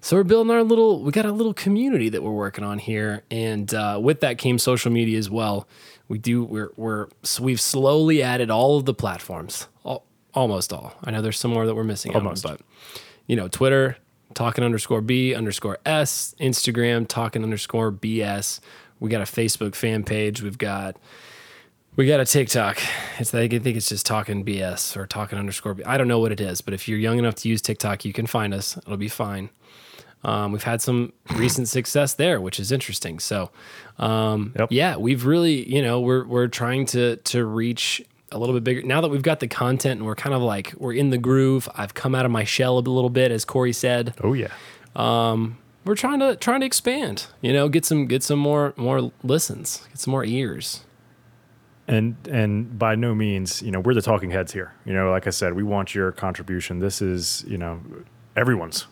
So 0.00 0.16
we're 0.16 0.24
building 0.24 0.50
our 0.50 0.62
little 0.62 1.02
we 1.02 1.12
got 1.12 1.24
a 1.24 1.32
little 1.32 1.54
community 1.54 2.08
that 2.10 2.22
we're 2.22 2.32
working 2.32 2.64
on 2.64 2.78
here. 2.78 3.22
And 3.30 3.72
uh, 3.72 3.98
with 4.02 4.20
that 4.20 4.38
came 4.38 4.58
social 4.58 4.92
media 4.92 5.18
as 5.18 5.30
well. 5.30 5.66
We 6.08 6.18
do 6.18 6.44
we're, 6.44 6.70
we're 6.76 7.08
so 7.22 7.42
we've 7.42 7.60
slowly 7.60 8.22
added 8.22 8.50
all 8.50 8.76
of 8.76 8.84
the 8.84 8.94
platforms 8.94 9.68
all, 9.84 10.04
almost 10.34 10.72
all. 10.72 10.94
I 11.02 11.10
know 11.10 11.22
there's 11.22 11.38
some 11.38 11.52
more 11.52 11.66
that 11.66 11.74
we're 11.74 11.84
missing 11.84 12.14
almost. 12.14 12.44
on, 12.44 12.56
but 12.56 12.60
you 13.26 13.36
know 13.36 13.48
twitter 13.48 13.96
talking 14.34 14.64
underscore 14.64 15.00
b 15.00 15.34
underscore 15.34 15.78
s 15.86 16.34
instagram 16.40 17.06
talking 17.06 17.42
underscore 17.42 17.92
bs 17.92 18.60
we 19.04 19.10
got 19.10 19.20
a 19.20 19.30
Facebook 19.30 19.74
fan 19.74 20.02
page. 20.02 20.40
We've 20.40 20.56
got 20.56 20.96
we 21.94 22.06
got 22.06 22.20
a 22.20 22.24
TikTok. 22.24 22.80
It's 23.18 23.34
I 23.34 23.46
think 23.46 23.66
it's 23.66 23.90
just 23.90 24.06
talking 24.06 24.46
BS 24.46 24.96
or 24.96 25.06
talking 25.06 25.38
underscore. 25.38 25.76
I 25.84 25.98
don't 25.98 26.08
know 26.08 26.18
what 26.18 26.32
it 26.32 26.40
is, 26.40 26.62
but 26.62 26.72
if 26.72 26.88
you're 26.88 26.98
young 26.98 27.18
enough 27.18 27.34
to 27.36 27.48
use 27.50 27.60
TikTok, 27.60 28.06
you 28.06 28.14
can 28.14 28.26
find 28.26 28.54
us. 28.54 28.78
It'll 28.78 28.96
be 28.96 29.08
fine. 29.08 29.50
Um, 30.24 30.52
we've 30.52 30.62
had 30.62 30.80
some 30.80 31.12
recent 31.36 31.68
success 31.68 32.14
there, 32.14 32.40
which 32.40 32.58
is 32.58 32.72
interesting. 32.72 33.18
So, 33.18 33.50
um, 33.98 34.54
yep. 34.58 34.68
yeah, 34.72 34.96
we've 34.96 35.26
really, 35.26 35.70
you 35.70 35.82
know, 35.82 36.00
we're 36.00 36.24
we're 36.24 36.48
trying 36.48 36.86
to 36.86 37.16
to 37.16 37.44
reach 37.44 38.02
a 38.32 38.38
little 38.38 38.54
bit 38.54 38.64
bigger 38.64 38.82
now 38.82 39.02
that 39.02 39.08
we've 39.08 39.22
got 39.22 39.40
the 39.40 39.48
content 39.48 39.98
and 39.98 40.06
we're 40.06 40.14
kind 40.14 40.34
of 40.34 40.40
like 40.40 40.72
we're 40.78 40.94
in 40.94 41.10
the 41.10 41.18
groove. 41.18 41.68
I've 41.76 41.92
come 41.92 42.14
out 42.14 42.24
of 42.24 42.30
my 42.30 42.44
shell 42.44 42.78
a 42.78 42.80
little 42.80 43.10
bit, 43.10 43.30
as 43.30 43.44
Corey 43.44 43.74
said. 43.74 44.14
Oh 44.22 44.32
yeah. 44.32 44.52
Um, 44.96 45.58
we're 45.84 45.94
trying 45.94 46.20
to 46.20 46.36
trying 46.36 46.60
to 46.60 46.66
expand. 46.66 47.26
You 47.40 47.52
know, 47.52 47.68
get 47.68 47.84
some 47.84 48.06
get 48.06 48.22
some 48.22 48.38
more 48.38 48.74
more 48.76 49.12
listens, 49.22 49.86
get 49.88 49.98
some 49.98 50.10
more 50.10 50.24
ears. 50.24 50.84
And 51.86 52.16
and 52.30 52.78
by 52.78 52.94
no 52.94 53.14
means, 53.14 53.62
you 53.62 53.70
know, 53.70 53.80
we're 53.80 53.94
the 53.94 54.02
talking 54.02 54.30
heads 54.30 54.52
here. 54.52 54.74
You 54.84 54.94
know, 54.94 55.10
like 55.10 55.26
I 55.26 55.30
said, 55.30 55.54
we 55.54 55.62
want 55.62 55.94
your 55.94 56.12
contribution. 56.12 56.78
This 56.78 57.02
is, 57.02 57.44
you 57.46 57.58
know, 57.58 57.80
everyone's 58.36 58.86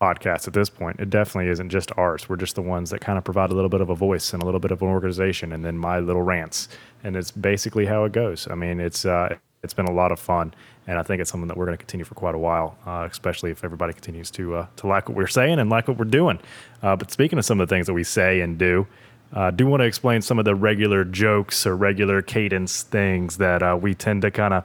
podcast 0.00 0.48
at 0.48 0.54
this 0.54 0.70
point. 0.70 0.98
It 0.98 1.10
definitely 1.10 1.50
isn't 1.50 1.68
just 1.68 1.92
ours. 1.96 2.28
We're 2.28 2.36
just 2.36 2.54
the 2.54 2.62
ones 2.62 2.90
that 2.90 3.00
kind 3.00 3.18
of 3.18 3.24
provide 3.24 3.50
a 3.50 3.54
little 3.54 3.68
bit 3.68 3.80
of 3.80 3.90
a 3.90 3.94
voice 3.94 4.32
and 4.32 4.42
a 4.42 4.46
little 4.46 4.60
bit 4.60 4.70
of 4.70 4.82
an 4.82 4.88
organization, 4.88 5.52
and 5.52 5.64
then 5.64 5.76
my 5.76 5.98
little 6.00 6.22
rants. 6.22 6.68
And 7.04 7.16
it's 7.16 7.30
basically 7.30 7.86
how 7.86 8.04
it 8.04 8.12
goes. 8.12 8.48
I 8.50 8.54
mean, 8.54 8.80
it's 8.80 9.04
uh, 9.04 9.36
it's 9.62 9.74
been 9.74 9.86
a 9.86 9.92
lot 9.92 10.12
of 10.12 10.20
fun, 10.20 10.54
and 10.86 10.98
I 10.98 11.02
think 11.02 11.20
it's 11.20 11.30
something 11.30 11.48
that 11.48 11.56
we're 11.56 11.66
going 11.66 11.76
to 11.76 11.82
continue 11.82 12.04
for 12.04 12.14
quite 12.14 12.34
a 12.34 12.38
while, 12.38 12.78
uh, 12.86 13.08
especially 13.10 13.50
if 13.50 13.64
everybody 13.64 13.92
continues 13.92 14.30
to 14.32 14.56
uh, 14.56 14.66
to 14.76 14.86
like 14.86 15.08
what 15.08 15.16
we're 15.16 15.26
saying 15.26 15.58
and 15.58 15.68
like 15.68 15.88
what 15.88 15.98
we're 15.98 16.04
doing. 16.04 16.38
Uh, 16.82 16.96
but 16.96 17.10
speaking 17.10 17.38
of 17.38 17.44
some 17.44 17.60
of 17.60 17.68
the 17.68 17.74
things 17.74 17.86
that 17.86 17.94
we 17.94 18.04
say 18.04 18.40
and 18.40 18.58
do, 18.58 18.86
I 19.32 19.48
uh, 19.48 19.50
do 19.50 19.66
want 19.66 19.80
to 19.80 19.86
explain 19.86 20.22
some 20.22 20.38
of 20.38 20.44
the 20.44 20.54
regular 20.54 21.04
jokes 21.04 21.66
or 21.66 21.76
regular 21.76 22.22
cadence 22.22 22.82
things 22.82 23.36
that 23.38 23.62
uh, 23.62 23.76
we 23.80 23.94
tend 23.94 24.22
to 24.22 24.30
kind 24.30 24.54
of 24.54 24.64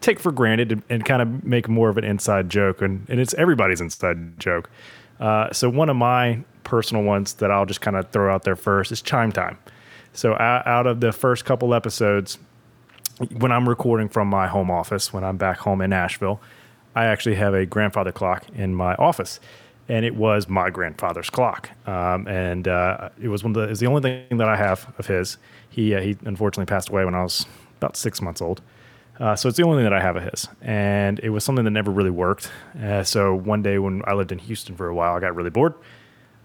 take 0.00 0.20
for 0.20 0.32
granted 0.32 0.72
and, 0.72 0.82
and 0.88 1.04
kind 1.04 1.20
of 1.20 1.44
make 1.44 1.68
more 1.68 1.88
of 1.88 1.98
an 1.98 2.04
inside 2.04 2.48
joke, 2.48 2.80
and, 2.80 3.06
and 3.08 3.20
it's 3.20 3.34
everybody's 3.34 3.80
inside 3.80 4.38
joke. 4.38 4.70
Uh, 5.18 5.52
so 5.52 5.68
one 5.68 5.88
of 5.88 5.96
my 5.96 6.38
personal 6.62 7.02
ones 7.02 7.34
that 7.34 7.50
I'll 7.50 7.66
just 7.66 7.80
kind 7.80 7.96
of 7.96 8.08
throw 8.10 8.32
out 8.32 8.44
there 8.44 8.56
first 8.56 8.92
is 8.92 9.02
chime 9.02 9.32
time. 9.32 9.58
So 10.12 10.34
out 10.34 10.86
of 10.86 11.00
the 11.00 11.12
first 11.12 11.44
couple 11.44 11.74
episodes, 11.74 12.38
when 13.18 13.52
I'm 13.52 13.68
recording 13.68 14.08
from 14.08 14.28
my 14.28 14.46
home 14.46 14.70
office, 14.70 15.12
when 15.12 15.24
I'm 15.24 15.36
back 15.36 15.58
home 15.58 15.80
in 15.80 15.90
Nashville, 15.90 16.40
I 16.94 17.06
actually 17.06 17.36
have 17.36 17.54
a 17.54 17.66
grandfather 17.66 18.12
clock 18.12 18.44
in 18.54 18.74
my 18.74 18.94
office, 18.94 19.40
and 19.88 20.04
it 20.04 20.14
was 20.14 20.48
my 20.48 20.70
grandfather's 20.70 21.30
clock. 21.30 21.70
Um, 21.86 22.26
and 22.28 22.66
uh, 22.68 23.10
it 23.20 23.28
was 23.28 23.42
one 23.42 23.54
of 23.56 23.62
the, 23.62 23.68
it's 23.68 23.80
the 23.80 23.86
only 23.86 24.02
thing 24.02 24.38
that 24.38 24.48
I 24.48 24.56
have 24.56 24.92
of 24.98 25.06
his. 25.06 25.38
He 25.68 25.94
uh, 25.94 26.00
he 26.00 26.16
unfortunately 26.24 26.66
passed 26.66 26.88
away 26.88 27.04
when 27.04 27.14
I 27.14 27.22
was 27.22 27.46
about 27.78 27.96
six 27.96 28.20
months 28.20 28.40
old. 28.40 28.62
Uh, 29.20 29.34
so 29.34 29.48
it's 29.48 29.58
the 29.58 29.64
only 29.64 29.78
thing 29.78 29.84
that 29.84 29.92
I 29.92 30.00
have 30.00 30.14
of 30.14 30.22
his, 30.22 30.46
and 30.62 31.18
it 31.20 31.30
was 31.30 31.42
something 31.42 31.64
that 31.64 31.72
never 31.72 31.90
really 31.90 32.10
worked. 32.10 32.52
Uh, 32.80 33.02
so 33.02 33.34
one 33.34 33.62
day 33.62 33.78
when 33.78 34.02
I 34.06 34.14
lived 34.14 34.30
in 34.30 34.38
Houston 34.38 34.76
for 34.76 34.86
a 34.88 34.94
while, 34.94 35.16
I 35.16 35.20
got 35.20 35.34
really 35.34 35.50
bored. 35.50 35.74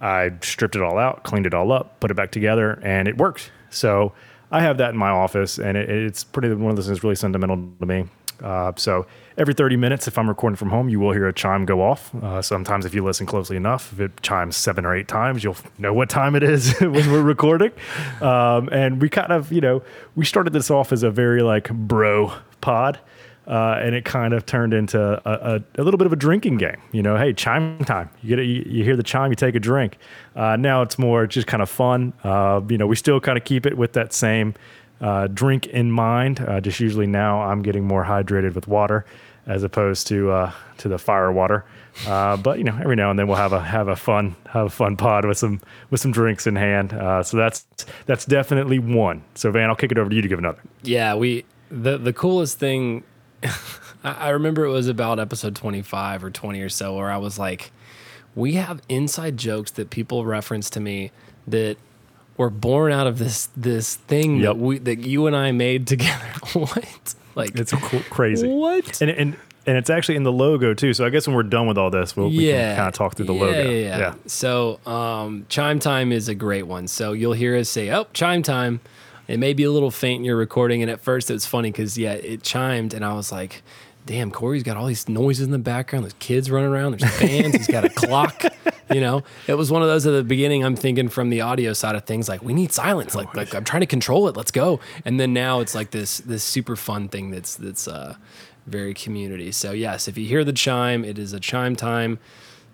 I 0.01 0.31
stripped 0.41 0.75
it 0.75 0.81
all 0.81 0.97
out, 0.97 1.23
cleaned 1.23 1.45
it 1.45 1.53
all 1.53 1.71
up, 1.71 1.99
put 1.99 2.09
it 2.09 2.15
back 2.15 2.31
together, 2.31 2.79
and 2.81 3.07
it 3.07 3.17
worked. 3.17 3.51
So 3.69 4.13
I 4.53 4.61
have 4.61 4.77
that 4.77 4.91
in 4.91 4.97
my 4.97 5.09
office, 5.09 5.57
and 5.57 5.75
it, 5.75 5.89
it's 5.89 6.23
pretty 6.23 6.53
one 6.53 6.69
of 6.69 6.75
those 6.75 6.85
things 6.85 7.03
really 7.03 7.15
sentimental 7.15 7.57
to 7.79 7.85
me. 7.87 8.05
Uh, 8.41 8.71
so 8.75 9.07
every 9.37 9.53
30 9.53 9.77
minutes, 9.77 10.07
if 10.07 10.17
I'm 10.17 10.27
recording 10.27 10.57
from 10.57 10.69
home, 10.69 10.89
you 10.89 10.99
will 10.99 11.11
hear 11.11 11.27
a 11.27 11.33
chime 11.33 11.65
go 11.65 11.81
off. 11.81 12.13
Uh, 12.15 12.39
sometimes, 12.41 12.85
if 12.85 12.93
you 12.93 13.03
listen 13.03 13.25
closely 13.25 13.57
enough, 13.57 13.91
if 13.93 13.99
it 13.99 14.21
chimes 14.21 14.55
seven 14.55 14.85
or 14.85 14.95
eight 14.95 15.07
times, 15.07 15.43
you'll 15.43 15.57
know 15.79 15.91
what 15.91 16.09
time 16.09 16.35
it 16.35 16.43
is 16.43 16.77
when 16.79 17.11
we're 17.11 17.23
recording. 17.23 17.71
Um, 18.21 18.69
and 18.71 19.01
we 19.01 19.09
kind 19.09 19.31
of, 19.31 19.51
you 19.51 19.61
know, 19.61 19.81
we 20.15 20.23
started 20.23 20.53
this 20.53 20.69
off 20.69 20.91
as 20.91 21.01
a 21.01 21.09
very 21.09 21.41
like 21.41 21.69
bro 21.69 22.33
pod. 22.61 22.99
Uh, 23.45 23.77
and 23.81 23.93
it 23.93 24.05
kind 24.05 24.33
of 24.33 24.45
turned 24.45 24.73
into 24.73 24.99
a, 25.01 25.55
a, 25.55 25.63
a, 25.77 25.83
little 25.83 25.97
bit 25.97 26.07
of 26.07 26.13
a 26.13 26.15
drinking 26.15 26.57
game. 26.57 26.81
You 26.93 27.03
know, 27.03 27.17
hey, 27.17 27.33
chime 27.33 27.83
time. 27.83 28.09
You 28.21 28.29
get 28.29 28.39
a, 28.39 28.45
you, 28.45 28.85
hear 28.85 28.95
the 28.95 29.03
chime, 29.03 29.31
you 29.31 29.35
take 29.35 29.55
a 29.55 29.59
drink. 29.59 29.97
Uh, 30.33 30.55
now 30.55 30.81
it's 30.81 30.97
more 30.97 31.27
just 31.27 31.45
kind 31.45 31.61
of 31.61 31.69
fun. 31.69 32.13
Uh, 32.23 32.61
you 32.69 32.77
know, 32.77 32.87
we 32.87 32.95
still 32.95 33.19
kind 33.19 33.37
of 33.37 33.43
keep 33.43 33.65
it 33.65 33.77
with 33.77 33.93
that 33.93 34.13
same 34.13 34.53
uh, 35.01 35.27
drink 35.27 35.67
in 35.67 35.91
mind. 35.91 36.39
Uh, 36.39 36.61
just 36.61 36.79
usually 36.79 37.05
now 37.05 37.41
I'm 37.41 37.61
getting 37.63 37.85
more 37.85 38.05
hydrated 38.05 38.55
with 38.55 38.69
water 38.69 39.05
as 39.45 39.61
opposed 39.63 40.07
to 40.07 40.31
uh, 40.31 40.51
to 40.77 40.87
the 40.87 40.97
fire 40.97 41.29
water. 41.29 41.65
but 42.05 42.57
you 42.59 42.63
know, 42.63 42.77
every 42.81 42.95
now 42.95 43.09
and 43.09 43.19
then 43.19 43.27
we'll 43.27 43.35
have 43.35 43.51
a 43.51 43.59
have 43.59 43.89
a 43.89 43.95
fun 43.97 44.37
have 44.51 44.67
a 44.67 44.69
fun 44.69 44.95
pod 44.95 45.25
with 45.25 45.37
some 45.37 45.59
with 45.89 45.99
some 45.99 46.13
drinks 46.13 46.47
in 46.47 46.55
hand. 46.55 46.91
so 47.25 47.35
that's 47.35 47.65
that's 48.05 48.25
definitely 48.25 48.79
one. 48.79 49.21
So 49.35 49.51
Van, 49.51 49.69
I'll 49.69 49.75
kick 49.75 49.91
it 49.91 49.97
over 49.97 50.09
to 50.09 50.15
you 50.15 50.21
to 50.21 50.29
give 50.29 50.39
another. 50.39 50.61
Yeah, 50.81 51.15
we 51.15 51.43
the 51.69 51.97
the 51.97 52.13
coolest 52.13 52.57
thing 52.57 53.03
I 54.03 54.29
remember 54.29 54.65
it 54.65 54.71
was 54.71 54.87
about 54.87 55.19
episode 55.19 55.55
25 55.55 56.23
or 56.23 56.29
20 56.29 56.61
or 56.61 56.69
so 56.69 56.95
where 56.95 57.09
I 57.09 57.17
was 57.17 57.39
like, 57.39 57.71
we 58.35 58.53
have 58.53 58.81
inside 58.89 59.37
jokes 59.37 59.71
that 59.71 59.89
people 59.89 60.25
reference 60.25 60.69
to 60.71 60.79
me 60.79 61.11
that 61.47 61.77
were 62.37 62.49
born 62.49 62.91
out 62.91 63.07
of 63.07 63.19
this 63.19 63.47
this 63.55 63.95
thing 63.95 64.37
yep. 64.37 64.43
that 64.43 64.57
we 64.57 64.79
that 64.79 64.99
you 64.99 65.27
and 65.27 65.35
I 65.35 65.51
made 65.51 65.87
together. 65.87 66.25
what? 66.53 67.15
Like 67.35 67.55
it's 67.55 67.71
crazy. 68.09 68.47
What? 68.47 69.01
And 69.01 69.11
and 69.11 69.37
and 69.65 69.77
it's 69.77 69.89
actually 69.89 70.15
in 70.15 70.23
the 70.23 70.31
logo 70.31 70.73
too. 70.73 70.93
So 70.93 71.05
I 71.05 71.09
guess 71.09 71.25
when 71.27 71.35
we're 71.35 71.43
done 71.43 71.67
with 71.67 71.77
all 71.77 71.89
this, 71.89 72.15
we'll, 72.15 72.29
we 72.29 72.47
can 72.47 72.75
kind 72.75 72.87
of 72.87 72.93
talk 72.93 73.15
through 73.15 73.27
the 73.27 73.33
yeah, 73.33 73.41
logo. 73.41 73.61
Yeah, 73.61 73.69
yeah. 73.69 73.97
yeah. 73.97 74.15
So 74.25 74.79
um, 74.85 75.45
chime 75.49 75.79
time 75.79 76.11
is 76.11 76.27
a 76.27 76.35
great 76.35 76.67
one. 76.67 76.87
So 76.87 77.13
you'll 77.13 77.33
hear 77.33 77.55
us 77.55 77.69
say, 77.69 77.89
"Oh, 77.91 78.07
chime 78.13 78.43
time." 78.43 78.81
It 79.27 79.39
may 79.39 79.53
be 79.53 79.63
a 79.63 79.71
little 79.71 79.91
faint 79.91 80.19
in 80.19 80.25
your 80.25 80.35
recording, 80.35 80.81
and 80.81 80.91
at 80.91 80.99
first 80.99 81.29
it 81.29 81.33
was 81.33 81.45
funny 81.45 81.71
because 81.71 81.97
yeah, 81.97 82.13
it 82.13 82.43
chimed, 82.43 82.93
and 82.93 83.05
I 83.05 83.13
was 83.13 83.31
like, 83.31 83.63
"Damn, 84.05 84.31
Corey's 84.31 84.63
got 84.63 84.75
all 84.75 84.85
these 84.85 85.07
noises 85.07 85.45
in 85.45 85.51
the 85.51 85.59
background. 85.59 86.05
There's 86.05 86.15
kids 86.19 86.51
running 86.51 86.69
around. 86.69 86.99
There's 86.99 87.13
fans. 87.19 87.55
he's 87.55 87.67
got 87.67 87.85
a 87.85 87.89
clock. 87.89 88.43
You 88.91 88.99
know, 88.99 89.23
it 89.47 89.55
was 89.55 89.71
one 89.71 89.81
of 89.81 89.87
those 89.87 90.05
at 90.05 90.11
the 90.11 90.23
beginning. 90.23 90.63
I'm 90.63 90.75
thinking 90.75 91.07
from 91.07 91.29
the 91.29 91.41
audio 91.41 91.73
side 91.73 91.95
of 91.95 92.03
things, 92.03 92.27
like 92.27 92.43
we 92.43 92.53
need 92.53 92.71
silence. 92.73 93.15
Like, 93.15 93.33
like 93.33 93.55
I'm 93.55 93.63
trying 93.63 93.79
to 93.81 93.87
control 93.87 94.27
it. 94.27 94.35
Let's 94.35 94.51
go. 94.51 94.81
And 95.05 95.19
then 95.19 95.33
now 95.33 95.61
it's 95.61 95.73
like 95.73 95.91
this 95.91 96.17
this 96.19 96.43
super 96.43 96.75
fun 96.75 97.07
thing 97.07 97.31
that's 97.31 97.55
that's 97.55 97.87
uh, 97.87 98.15
very 98.67 98.93
community. 98.93 99.51
So 99.51 99.71
yes, 99.71 100.07
if 100.07 100.17
you 100.17 100.25
hear 100.25 100.43
the 100.43 100.53
chime, 100.53 101.05
it 101.05 101.17
is 101.17 101.31
a 101.33 101.39
chime 101.39 101.75
time. 101.75 102.19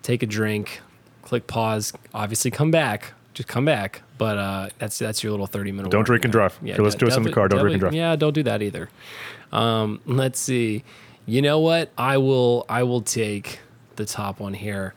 Take 0.02 0.24
a 0.24 0.26
drink, 0.26 0.82
click 1.22 1.46
pause. 1.46 1.94
Obviously, 2.14 2.50
come 2.52 2.72
back. 2.72 3.14
Just 3.34 3.48
come 3.48 3.65
back. 3.65 4.02
But 4.18 4.38
uh, 4.38 4.70
that's 4.80 5.00
that's 5.00 5.24
your 5.24 5.32
little 5.32 5.48
30 5.48 5.72
minute. 5.72 5.92
Don't 5.92 6.06
drink 6.06 6.26
and 6.26 6.34
there. 6.34 6.50
drive. 6.50 6.60
If 6.63 6.78
let's 6.80 6.96
do 6.96 7.08
us 7.08 7.15
in 7.15 7.24
the 7.24 7.32
car, 7.32 7.48
don't 7.48 7.60
drink 7.60 7.74
and 7.74 7.80
drive. 7.82 7.94
Yeah, 7.94 8.15
don't 8.15 8.34
do 8.34 8.44
that 8.44 8.62
either. 8.62 8.89
Um, 9.52 10.02
let's 10.06 10.39
see. 10.39 10.84
You 11.26 11.42
know 11.42 11.60
what? 11.60 11.92
I 11.98 12.18
will. 12.18 12.65
I 12.68 12.84
will 12.84 13.02
take 13.02 13.60
the 13.96 14.06
top 14.06 14.39
one 14.39 14.54
here. 14.54 14.94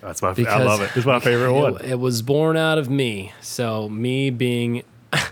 That's 0.00 0.22
my. 0.22 0.30
I 0.30 0.62
love 0.64 0.80
it. 0.80 0.90
It's 0.96 1.06
my 1.06 1.20
favorite 1.20 1.52
one. 1.60 1.76
It, 1.76 1.92
it 1.92 1.98
was 2.00 2.22
born 2.22 2.56
out 2.56 2.78
of 2.78 2.90
me. 2.90 3.32
So 3.40 3.88
me 3.88 4.30
being 4.30 4.82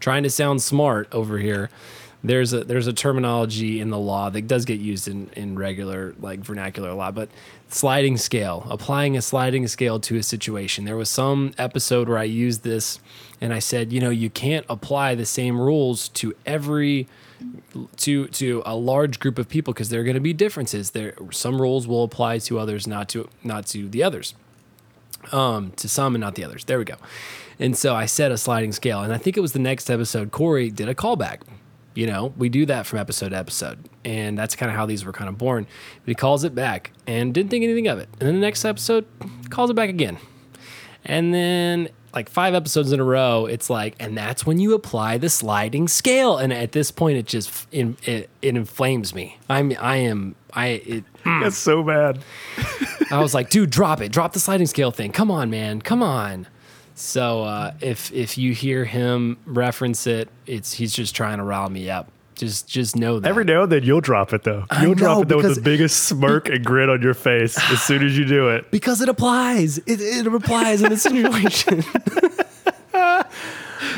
trying 0.00 0.22
to 0.22 0.30
sound 0.30 0.62
smart 0.62 1.08
over 1.12 1.38
here. 1.38 1.70
There's 2.22 2.52
a 2.52 2.64
there's 2.64 2.86
a 2.86 2.92
terminology 2.92 3.80
in 3.80 3.90
the 3.90 3.98
law 3.98 4.30
that 4.30 4.46
does 4.46 4.64
get 4.64 4.80
used 4.80 5.08
in, 5.08 5.28
in 5.34 5.58
regular 5.58 6.14
like 6.20 6.40
vernacular 6.40 6.90
a 6.90 6.94
lot, 6.94 7.14
but 7.14 7.28
sliding 7.68 8.16
scale, 8.16 8.66
applying 8.70 9.16
a 9.16 9.22
sliding 9.22 9.66
scale 9.66 9.98
to 10.00 10.16
a 10.16 10.22
situation. 10.22 10.84
There 10.84 10.96
was 10.96 11.08
some 11.08 11.52
episode 11.58 12.08
where 12.08 12.18
I 12.18 12.24
used 12.24 12.62
this 12.62 13.00
and 13.40 13.52
I 13.52 13.58
said, 13.58 13.92
you 13.92 14.00
know, 14.00 14.10
you 14.10 14.30
can't 14.30 14.64
apply 14.68 15.14
the 15.14 15.26
same 15.26 15.60
rules 15.60 16.08
to 16.10 16.34
every 16.46 17.08
to 17.96 18.26
to 18.28 18.62
a 18.64 18.74
large 18.76 19.18
group 19.18 19.38
of 19.38 19.48
people 19.48 19.74
because 19.74 19.90
there 19.90 20.00
are 20.00 20.04
going 20.04 20.14
to 20.14 20.20
be 20.20 20.32
differences. 20.32 20.92
There 20.92 21.14
some 21.30 21.60
rules 21.60 21.86
will 21.86 22.04
apply 22.04 22.38
to 22.38 22.58
others, 22.58 22.86
not 22.86 23.08
to 23.10 23.28
not 23.42 23.66
to 23.66 23.88
the 23.88 24.02
others. 24.02 24.34
Um, 25.32 25.72
to 25.76 25.88
some 25.88 26.14
and 26.14 26.20
not 26.20 26.34
the 26.34 26.44
others. 26.44 26.64
There 26.64 26.78
we 26.78 26.84
go. 26.84 26.96
And 27.58 27.76
so 27.78 27.94
I 27.94 28.04
set 28.04 28.30
a 28.30 28.36
sliding 28.36 28.72
scale, 28.72 29.00
and 29.00 29.12
I 29.12 29.16
think 29.16 29.38
it 29.38 29.40
was 29.40 29.52
the 29.52 29.58
next 29.58 29.88
episode. 29.88 30.32
Corey 30.32 30.70
did 30.70 30.88
a 30.88 30.94
callback. 30.94 31.40
You 31.94 32.06
know, 32.08 32.32
we 32.36 32.48
do 32.48 32.66
that 32.66 32.86
from 32.86 32.98
episode 32.98 33.30
to 33.30 33.36
episode, 33.36 33.88
and 34.04 34.36
that's 34.36 34.56
kind 34.56 34.70
of 34.70 34.76
how 34.76 34.84
these 34.86 35.04
were 35.04 35.12
kind 35.12 35.28
of 35.28 35.38
born. 35.38 35.66
But 36.00 36.08
he 36.08 36.14
calls 36.14 36.42
it 36.44 36.54
back 36.54 36.92
and 37.06 37.32
didn't 37.32 37.50
think 37.50 37.62
anything 37.62 37.86
of 37.86 37.98
it. 37.98 38.08
And 38.18 38.28
then 38.28 38.34
the 38.34 38.40
next 38.40 38.64
episode 38.64 39.06
calls 39.50 39.70
it 39.70 39.74
back 39.74 39.90
again. 39.90 40.18
And 41.04 41.32
then 41.32 41.90
like 42.14 42.28
five 42.28 42.54
episodes 42.54 42.92
in 42.92 43.00
a 43.00 43.04
row, 43.04 43.46
it's 43.46 43.68
like, 43.68 43.96
and 43.98 44.16
that's 44.16 44.46
when 44.46 44.58
you 44.58 44.74
apply 44.74 45.18
the 45.18 45.28
sliding 45.28 45.88
scale. 45.88 46.38
And 46.38 46.52
at 46.52 46.72
this 46.72 46.90
point, 46.90 47.18
it 47.18 47.26
just 47.26 47.66
it, 47.72 48.08
it, 48.08 48.30
it 48.40 48.56
inflames 48.56 49.14
me. 49.14 49.38
I'm 49.48 49.72
I 49.80 49.96
am 49.96 50.36
I 50.52 50.66
it, 50.68 51.04
hmm. 51.24 51.42
That's 51.42 51.56
so 51.56 51.82
bad. 51.82 52.20
I 53.10 53.20
was 53.20 53.34
like, 53.34 53.50
dude, 53.50 53.70
drop 53.70 54.00
it, 54.00 54.12
drop 54.12 54.32
the 54.32 54.40
sliding 54.40 54.66
scale 54.66 54.90
thing. 54.90 55.12
Come 55.12 55.30
on, 55.30 55.50
man, 55.50 55.80
come 55.80 56.02
on. 56.02 56.46
So 56.94 57.42
uh, 57.42 57.74
if 57.80 58.12
if 58.12 58.38
you 58.38 58.52
hear 58.52 58.84
him 58.84 59.38
reference 59.46 60.06
it, 60.06 60.28
it's 60.46 60.72
he's 60.72 60.92
just 60.94 61.14
trying 61.14 61.38
to 61.38 61.44
rile 61.44 61.68
me 61.68 61.90
up. 61.90 62.08
Just 62.34 62.68
just 62.68 62.96
know 62.96 63.20
that 63.20 63.28
Every 63.28 63.44
now 63.44 63.62
and 63.64 63.72
then 63.72 63.82
you'll 63.82 64.00
drop 64.00 64.32
it 64.32 64.42
though. 64.42 64.64
You'll 64.80 64.94
drop 64.94 65.22
it 65.22 65.28
though 65.28 65.38
with 65.38 65.54
the 65.54 65.60
biggest 65.60 66.04
smirk 66.04 66.48
and 66.48 66.64
grin 66.64 66.90
on 66.90 67.02
your 67.02 67.14
face 67.14 67.56
as 67.70 67.82
soon 67.82 68.04
as 68.04 68.16
you 68.18 68.24
do 68.24 68.48
it. 68.48 68.70
because 68.72 69.00
it 69.00 69.08
applies. 69.08 69.78
It, 69.78 70.00
it 70.00 70.26
applies 70.26 70.82
in 70.82 70.90
this 70.90 71.02
situation. 71.02 71.84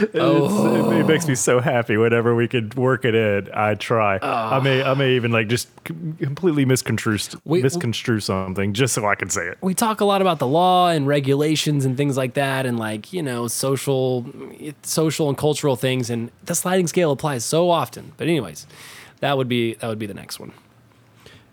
It's- 0.02 0.12
It, 0.14 1.06
makes 1.06 1.26
me 1.26 1.32
oh. 1.32 1.34
so 1.36 1.60
happy 1.60 1.96
whenever 1.96 2.34
we 2.34 2.48
could 2.48 2.74
work 2.74 3.04
it 3.04 3.14
in. 3.14 3.48
I 3.54 3.74
try. 3.74 4.18
I 4.22 4.60
may 4.60 4.82
I 4.82 4.94
may 4.94 5.14
even 5.16 5.30
like 5.32 5.48
just 5.48 5.68
completely 5.84 6.64
misconstrue 6.64 7.18
We- 7.44 7.62
misconstrue 7.62 8.20
something 8.20 8.72
just 8.72 8.94
so 8.94 9.06
I 9.06 9.14
can 9.14 9.30
say 9.30 9.46
it. 9.48 9.58
we 9.60 9.74
talk 9.74 10.00
a 10.00 10.04
lot 10.04 10.20
about 10.20 10.38
the 10.38 10.46
law 10.46 10.88
and 10.88 11.06
regulations 11.06 11.84
and 11.84 11.96
things 11.96 12.16
like 12.16 12.34
that 12.34 12.66
and 12.66 12.78
like 12.78 13.12
you 13.12 13.22
know 13.22 13.46
social 13.48 14.26
social 14.82 15.28
and 15.28 15.38
cultural 15.38 15.76
things 15.76 16.10
and 16.10 16.30
the 16.44 16.54
sliding 16.54 16.86
scale 16.86 17.12
applies 17.12 17.44
so 17.44 17.70
often 17.70 18.12
but 18.16 18.26
anyways 18.26 18.66
that 19.20 19.36
would 19.38 19.48
be 19.48 19.74
that 19.74 19.88
would 19.88 19.98
be 19.98 20.06
the 20.06 20.14
next 20.14 20.38
one 20.40 20.52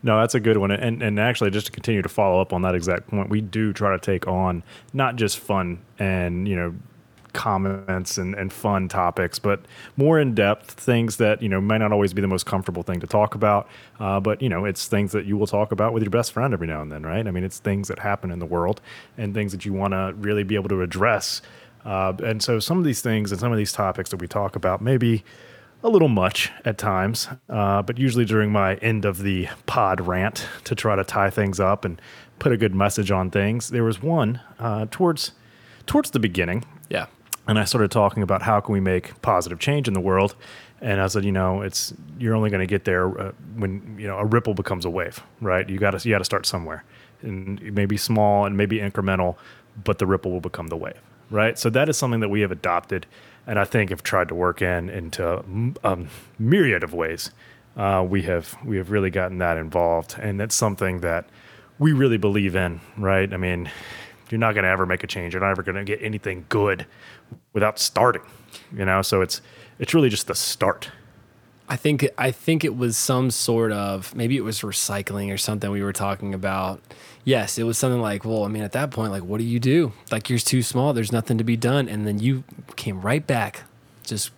No, 0.06 0.20
that's 0.20 0.36
a 0.36 0.40
good 0.42 0.58
one. 0.58 0.70
And 0.72 1.02
and 1.02 1.18
actually, 1.20 1.50
just 1.52 1.68
to 1.68 1.72
continue 1.72 2.02
to 2.02 2.10
follow 2.10 2.42
up 2.42 2.52
on 2.52 2.62
that 2.64 2.76
exact 2.76 3.08
point, 3.08 3.30
we 3.30 3.40
do 3.40 3.72
try 3.72 3.92
to 3.96 4.00
take 4.00 4.28
on 4.28 4.62
not 4.92 5.16
just 5.16 5.40
fun 5.40 5.80
and 5.98 6.46
you 6.46 6.58
know 6.58 6.74
comments 7.34 8.18
and, 8.18 8.36
and 8.36 8.54
fun 8.54 8.88
topics, 8.88 9.40
but 9.40 9.62
more 9.98 10.20
in 10.20 10.34
depth 10.34 10.72
things 10.72 11.18
that 11.18 11.42
you 11.42 11.50
know 11.50 11.60
may 11.60 11.78
not 11.78 11.92
always 11.92 12.14
be 12.14 12.22
the 12.22 12.28
most 12.28 12.46
comfortable 12.46 12.84
thing 12.84 13.00
to 13.00 13.08
talk 13.08 13.36
about. 13.36 13.68
Uh, 14.00 14.20
but 14.20 14.42
you 14.42 14.50
know, 14.50 14.66
it's 14.66 14.88
things 14.88 15.12
that 15.12 15.26
you 15.26 15.36
will 15.36 15.48
talk 15.48 15.72
about 15.72 15.94
with 15.94 16.04
your 16.04 16.10
best 16.10 16.32
friend 16.32 16.54
every 16.54 16.68
now 16.68 16.82
and 16.82 16.92
then, 16.92 17.04
right? 17.04 17.28
I 17.28 17.32
mean, 17.32 17.44
it's 17.44 17.60
things 17.60 17.88
that 17.90 18.00
happen 18.00 18.32
in 18.32 18.40
the 18.40 18.46
world 18.46 18.82
and 19.18 19.34
things 19.34 19.52
that 19.52 19.66
you 19.66 19.74
want 19.74 19.94
to 19.94 20.14
really 20.18 20.44
be 20.44 20.56
able 20.56 20.70
to 20.70 20.82
address. 20.82 21.42
Uh, 21.84 22.14
and 22.24 22.42
so, 22.42 22.60
some 22.60 22.78
of 22.78 22.86
these 22.86 23.02
things 23.02 23.32
and 23.32 23.42
some 23.42 23.52
of 23.52 23.58
these 23.58 23.74
topics 23.74 24.10
that 24.12 24.22
we 24.22 24.28
talk 24.28 24.56
about, 24.56 24.82
maybe 24.82 25.24
a 25.84 25.90
little 25.90 26.08
much 26.08 26.50
at 26.64 26.78
times, 26.78 27.28
uh, 27.50 27.82
but 27.82 27.98
usually 27.98 28.24
during 28.24 28.52
my 28.52 28.76
end 28.76 29.04
of 29.04 29.22
the 29.22 29.50
pod 29.66 30.00
rant 30.00 30.48
to 30.64 30.76
try 30.76 30.96
to 30.96 31.04
tie 31.04 31.30
things 31.30 31.60
up 31.60 31.84
and 31.84 32.02
put 32.40 32.54
a 32.54 32.58
good 32.58 32.74
message 32.74 33.12
on 33.12 33.30
things. 33.30 33.68
There 33.68 33.84
was 33.84 34.02
one 34.02 34.40
uh, 34.60 34.86
towards 34.90 35.34
towards 35.86 36.12
the 36.12 36.20
beginning, 36.20 36.64
yeah 36.90 37.08
and 37.48 37.60
I 37.60 37.66
started 37.66 37.92
talking 37.92 38.24
about 38.24 38.42
how 38.42 38.60
can 38.60 38.74
we 38.74 38.80
make 38.80 39.22
positive 39.22 39.60
change 39.60 39.88
in 39.88 39.94
the 39.94 40.00
world. 40.00 40.36
And 40.82 41.00
I 41.00 41.08
said, 41.08 41.24
you 41.24 41.32
know, 41.32 41.62
it's 41.62 41.94
you're 42.20 42.36
only 42.36 42.50
going 42.50 42.62
to 42.62 42.68
get 42.68 42.86
there 42.86 43.08
uh, 43.20 43.32
when 43.56 43.96
you 43.98 44.08
know 44.08 44.18
a 44.18 44.26
ripple 44.26 44.54
becomes 44.54 44.86
a 44.86 44.90
wave, 44.90 45.24
right? 45.40 45.68
You 45.70 45.78
got 45.78 45.92
to 45.92 46.08
you 46.08 46.14
got 46.14 46.20
to 46.20 46.26
start 46.26 46.46
somewhere, 46.46 46.84
and 47.22 47.62
it 47.62 47.74
may 47.74 47.86
be 47.86 47.98
small 47.98 48.46
and 48.46 48.58
maybe 48.58 48.80
incremental, 48.80 49.38
but 49.84 49.98
the 50.00 50.06
ripple 50.06 50.32
will 50.32 50.42
become 50.42 50.68
the 50.68 50.76
wave, 50.78 51.00
right? 51.30 51.58
So 51.58 51.70
that 51.70 51.88
is 51.88 51.98
something 51.98 52.20
that 52.20 52.30
we 52.30 52.42
have 52.42 52.52
adopted, 52.52 53.06
and 53.48 53.58
I 53.58 53.64
think 53.64 53.92
have 53.92 54.04
tried 54.04 54.28
to 54.28 54.36
work 54.36 54.62
in 54.62 54.90
into 54.90 55.44
a 55.84 55.98
myriad 56.38 56.84
of 56.84 56.94
ways. 56.94 57.32
Uh, 57.78 58.06
we 58.08 58.24
have 58.24 58.58
we 58.66 58.76
have 58.76 58.92
really 58.92 59.10
gotten 59.10 59.38
that 59.38 59.58
involved, 59.58 60.16
and 60.20 60.38
that's 60.38 60.56
something 60.56 61.00
that 61.00 61.30
we 61.80 61.94
really 61.94 62.18
believe 62.18 62.56
in, 62.56 62.82
right? 62.98 63.34
I 63.34 63.38
mean, 63.38 63.70
you're 64.30 64.40
not 64.40 64.54
going 64.54 64.64
to 64.64 64.70
ever 64.70 64.86
make 64.86 65.04
a 65.04 65.08
change. 65.08 65.34
You're 65.34 65.42
not 65.42 65.52
ever 65.52 65.64
going 65.64 65.76
to 65.76 65.84
get 65.84 66.02
anything 66.02 66.46
good 66.50 66.86
without 67.54 67.80
starting, 67.80 68.24
you 68.76 68.86
know. 68.86 69.02
So 69.02 69.22
it's 69.22 69.42
it's 69.80 69.94
really 69.94 70.10
just 70.10 70.28
the 70.28 70.36
start. 70.36 70.92
I 71.70 71.76
think 71.76 72.08
I 72.18 72.32
think 72.32 72.64
it 72.64 72.76
was 72.76 72.98
some 72.98 73.32
sort 73.32 73.72
of 73.72 74.14
maybe 74.16 74.38
it 74.38 74.44
was 74.44 74.62
recycling 74.62 75.34
or 75.34 75.38
something 75.38 75.72
we 75.72 75.82
were 75.82 75.94
talking 75.94 76.34
about. 76.34 76.82
Yes, 77.24 77.58
it 77.58 77.64
was 77.64 77.78
something 77.78 78.02
like, 78.02 78.26
well, 78.26 78.44
I 78.44 78.50
mean, 78.50 78.64
at 78.64 78.74
that 78.74 78.92
point, 78.92 79.12
like, 79.12 79.24
what 79.24 79.38
do 79.38 79.46
you 79.46 79.60
do? 79.60 79.94
Like, 80.12 80.30
you're 80.30 80.40
too 80.40 80.62
small. 80.62 80.92
There's 80.92 81.14
nothing 81.14 81.38
to 81.38 81.44
be 81.46 81.56
done, 81.56 81.88
and 81.88 82.06
then 82.06 82.20
you 82.20 82.44
came 82.76 83.00
right 83.02 83.26
back, 83.26 83.64
just 84.04 84.32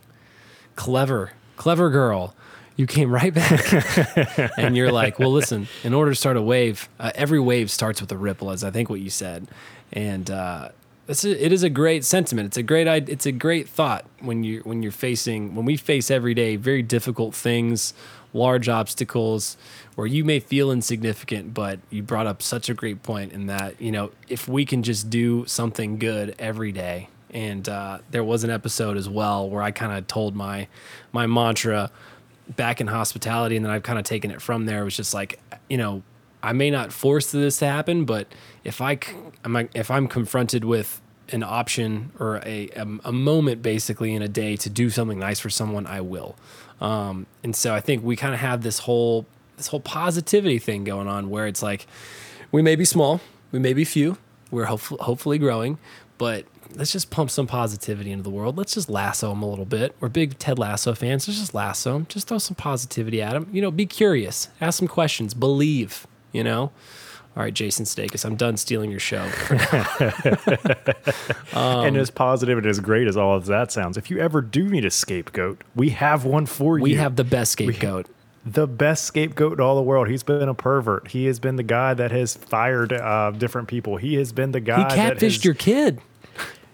clever, 0.75 1.31
clever 1.57 1.89
girl. 1.89 2.35
You 2.77 2.85
came 2.85 3.09
right 3.09 3.33
back, 3.33 3.73
and 4.57 4.77
you're 4.77 4.91
like, 4.91 5.17
well, 5.17 5.31
listen. 5.31 5.67
In 5.83 5.93
order 5.93 6.11
to 6.11 6.15
start 6.15 6.37
a 6.37 6.41
wave, 6.41 6.87
uh, 6.99 7.11
every 7.15 7.39
wave 7.39 7.71
starts 7.71 8.01
with 8.01 8.11
a 8.11 8.17
ripple, 8.17 8.51
as 8.51 8.63
I 8.63 8.69
think 8.69 8.89
what 8.89 8.99
you 8.99 9.09
said, 9.09 9.47
and 9.95 10.29
uh, 10.29 10.69
it's 11.07 11.23
a, 11.23 11.43
it 11.45 11.51
is 11.51 11.63
a 11.63 11.69
great 11.69 12.03
sentiment. 12.03 12.47
It's 12.47 12.57
a 12.57 12.63
great 12.63 12.87
it's 12.87 13.25
a 13.25 13.31
great 13.31 13.69
thought 13.69 14.05
when 14.19 14.43
you 14.43 14.61
when 14.61 14.83
you're 14.83 14.91
facing 14.91 15.55
when 15.55 15.65
we 15.65 15.77
face 15.77 16.11
every 16.11 16.33
day 16.33 16.57
very 16.57 16.81
difficult 16.81 17.33
things, 17.33 17.93
large 18.33 18.67
obstacles 18.67 19.55
where 19.95 20.07
you 20.07 20.25
may 20.25 20.39
feel 20.39 20.71
insignificant, 20.71 21.53
but 21.53 21.79
you 21.89 22.03
brought 22.03 22.27
up 22.27 22.41
such 22.41 22.69
a 22.69 22.73
great 22.73 23.03
point 23.03 23.31
in 23.31 23.47
that 23.47 23.79
you 23.79 23.91
know 23.91 24.11
if 24.27 24.47
we 24.47 24.65
can 24.65 24.83
just 24.83 25.09
do 25.09 25.45
something 25.45 25.97
good 25.97 26.35
every 26.37 26.71
day. 26.71 27.09
And 27.31 27.67
uh, 27.67 27.99
there 28.11 28.23
was 28.23 28.45
an 28.45 28.49
episode 28.49 28.95
as 28.95 29.09
well 29.09 29.49
where 29.49 29.61
I 29.61 29.71
kind 29.71 29.91
of 29.91 30.07
told 30.07 30.35
my 30.35 30.67
my 31.11 31.27
mantra 31.27 31.91
back 32.55 32.81
in 32.81 32.87
hospitality, 32.87 33.55
and 33.55 33.65
then 33.65 33.71
I've 33.71 33.83
kind 33.83 33.99
of 33.99 34.05
taken 34.05 34.31
it 34.31 34.41
from 34.41 34.65
there. 34.65 34.81
It 34.81 34.85
was 34.85 34.97
just 34.97 35.13
like 35.13 35.39
you 35.69 35.77
know 35.77 36.03
I 36.45 36.53
may 36.53 36.69
not 36.69 36.93
force 36.93 37.31
this 37.31 37.57
to 37.59 37.65
happen, 37.65 38.05
but 38.05 38.27
if 38.63 38.79
I 38.79 38.99
am 39.43 39.67
if 39.73 39.89
I'm 39.89 40.07
confronted 40.07 40.63
with 40.63 41.01
an 41.29 41.41
option 41.41 42.11
or 42.19 42.37
a, 42.45 42.69
a 42.75 42.85
a 43.05 43.11
moment 43.11 43.63
basically 43.63 44.13
in 44.13 44.21
a 44.21 44.27
day 44.27 44.55
to 44.57 44.69
do 44.69 44.91
something 44.91 45.17
nice 45.17 45.39
for 45.39 45.49
someone, 45.49 45.87
I 45.87 46.01
will. 46.01 46.35
Um, 46.79 47.25
and 47.43 47.55
so 47.55 47.73
I 47.73 47.81
think 47.81 48.03
we 48.03 48.15
kind 48.15 48.35
of 48.35 48.41
have 48.41 48.61
this 48.61 48.79
whole 48.79 49.25
this 49.57 49.67
whole 49.67 49.79
positivity 49.79 50.59
thing 50.59 50.83
going 50.83 51.07
on 51.07 51.31
where 51.31 51.47
it's 51.47 51.63
like 51.63 51.87
we 52.51 52.61
may 52.61 52.75
be 52.75 52.85
small, 52.85 53.21
we 53.51 53.57
may 53.57 53.73
be 53.73 53.83
few, 53.83 54.19
we're 54.51 54.65
hopefully 54.65 54.99
hopefully 55.01 55.39
growing, 55.39 55.79
but 56.19 56.45
let's 56.75 56.91
just 56.91 57.09
pump 57.09 57.31
some 57.31 57.47
positivity 57.47 58.11
into 58.11 58.23
the 58.23 58.29
world. 58.29 58.55
Let's 58.55 58.75
just 58.75 58.87
lasso 58.87 59.29
them 59.29 59.41
a 59.41 59.49
little 59.49 59.65
bit. 59.65 59.95
We're 59.99 60.09
big 60.09 60.37
Ted 60.37 60.59
Lasso 60.59 60.93
fans. 60.93 61.27
Let's 61.27 61.39
just 61.39 61.55
lasso 61.55 61.93
them. 61.93 62.05
Just 62.07 62.27
throw 62.27 62.37
some 62.37 62.55
positivity 62.55 63.19
at 63.19 63.33
them. 63.33 63.49
You 63.51 63.63
know, 63.63 63.71
be 63.71 63.87
curious, 63.87 64.49
ask 64.61 64.77
some 64.77 64.87
questions, 64.87 65.33
believe. 65.33 66.05
You 66.35 66.43
know, 66.43 66.71
All 67.37 67.43
right, 67.43 67.53
Jason 67.53 67.85
Sudeikis, 67.85 68.25
I'm 68.25 68.35
done 68.35 68.57
stealing 68.57 68.91
your 68.91 68.99
show. 68.99 69.23
and 71.53 71.97
as 71.97 72.09
positive 72.09 72.57
and 72.57 72.67
as 72.67 72.79
great 72.79 73.07
as 73.07 73.17
all 73.17 73.35
of 73.35 73.45
that 73.45 73.71
sounds, 73.71 73.97
if 73.97 74.09
you 74.09 74.19
ever 74.19 74.41
do 74.41 74.67
need 74.67 74.85
a 74.85 74.91
scapegoat, 74.91 75.61
we 75.75 75.89
have 75.89 76.25
one 76.25 76.45
for 76.45 76.73
We 76.73 76.79
you. 76.91 76.93
We 76.95 76.95
have 76.95 77.15
the 77.15 77.23
best 77.23 77.53
scapegoat. 77.53 78.07
the 78.45 78.67
best 78.67 79.05
scapegoat 79.05 79.53
in 79.53 79.61
all 79.61 79.75
the 79.75 79.81
world. 79.81 80.09
He's 80.09 80.23
been 80.23 80.49
a 80.49 80.53
pervert. 80.53 81.09
He 81.09 81.25
has 81.25 81.39
been 81.39 81.55
the 81.55 81.63
guy 81.63 81.93
that 81.93 82.11
has 82.11 82.35
fired 82.35 82.93
uh, 82.93 83.31
different 83.31 83.67
people. 83.67 83.97
He 83.97 84.15
has 84.15 84.31
been 84.31 84.51
the 84.51 84.59
He 84.59 84.65
guy 84.65 84.95
that 84.95 85.17
catfished 85.17 85.21
has, 85.21 85.45
your 85.45 85.53
kid. 85.55 85.99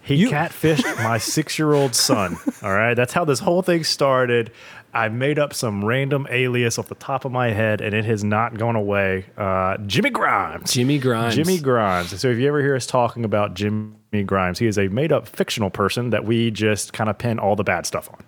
He 0.02 0.26
catfished 0.26 1.02
my 1.04 1.18
six-year-old 1.18 1.94
son. 1.94 2.36
All 2.62 2.72
right, 2.72 2.94
that's 2.94 3.12
how 3.12 3.24
this 3.24 3.38
whole 3.38 3.62
thing 3.62 3.84
started. 3.84 4.50
I 4.94 5.08
made 5.08 5.38
up 5.38 5.54
some 5.54 5.84
random 5.84 6.26
alias 6.28 6.78
off 6.78 6.88
the 6.88 6.94
top 6.96 7.24
of 7.24 7.32
my 7.32 7.50
head, 7.50 7.80
and 7.80 7.94
it 7.94 8.04
has 8.04 8.22
not 8.22 8.58
gone 8.58 8.76
away. 8.76 9.26
Uh, 9.38 9.78
Jimmy 9.86 10.10
Grimes. 10.10 10.72
Jimmy 10.72 10.98
Grimes. 10.98 11.34
Jimmy 11.34 11.58
Grimes. 11.58 12.20
So 12.20 12.28
if 12.28 12.36
you 12.38 12.46
ever 12.48 12.60
hear 12.60 12.76
us 12.76 12.86
talking 12.86 13.24
about 13.24 13.54
Jimmy 13.54 13.94
Grimes, 14.26 14.58
he 14.58 14.66
is 14.66 14.76
a 14.78 14.88
made-up 14.88 15.28
fictional 15.28 15.70
person 15.70 16.10
that 16.10 16.24
we 16.24 16.50
just 16.50 16.92
kind 16.92 17.08
of 17.08 17.16
pin 17.16 17.38
all 17.38 17.56
the 17.56 17.64
bad 17.64 17.86
stuff 17.86 18.10
on. 18.12 18.22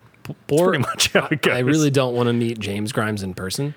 Or- 0.51 0.69
pretty 0.69 0.83
much 0.83 1.13
how 1.13 1.27
it 1.31 1.43
goes. 1.43 1.55
I 1.55 1.59
really 1.59 1.91
don't 1.91 2.15
want 2.15 2.29
to 2.29 2.33
meet 2.33 2.59
James 2.59 2.93
Grimes 2.93 3.23
in 3.23 3.35
person. 3.35 3.75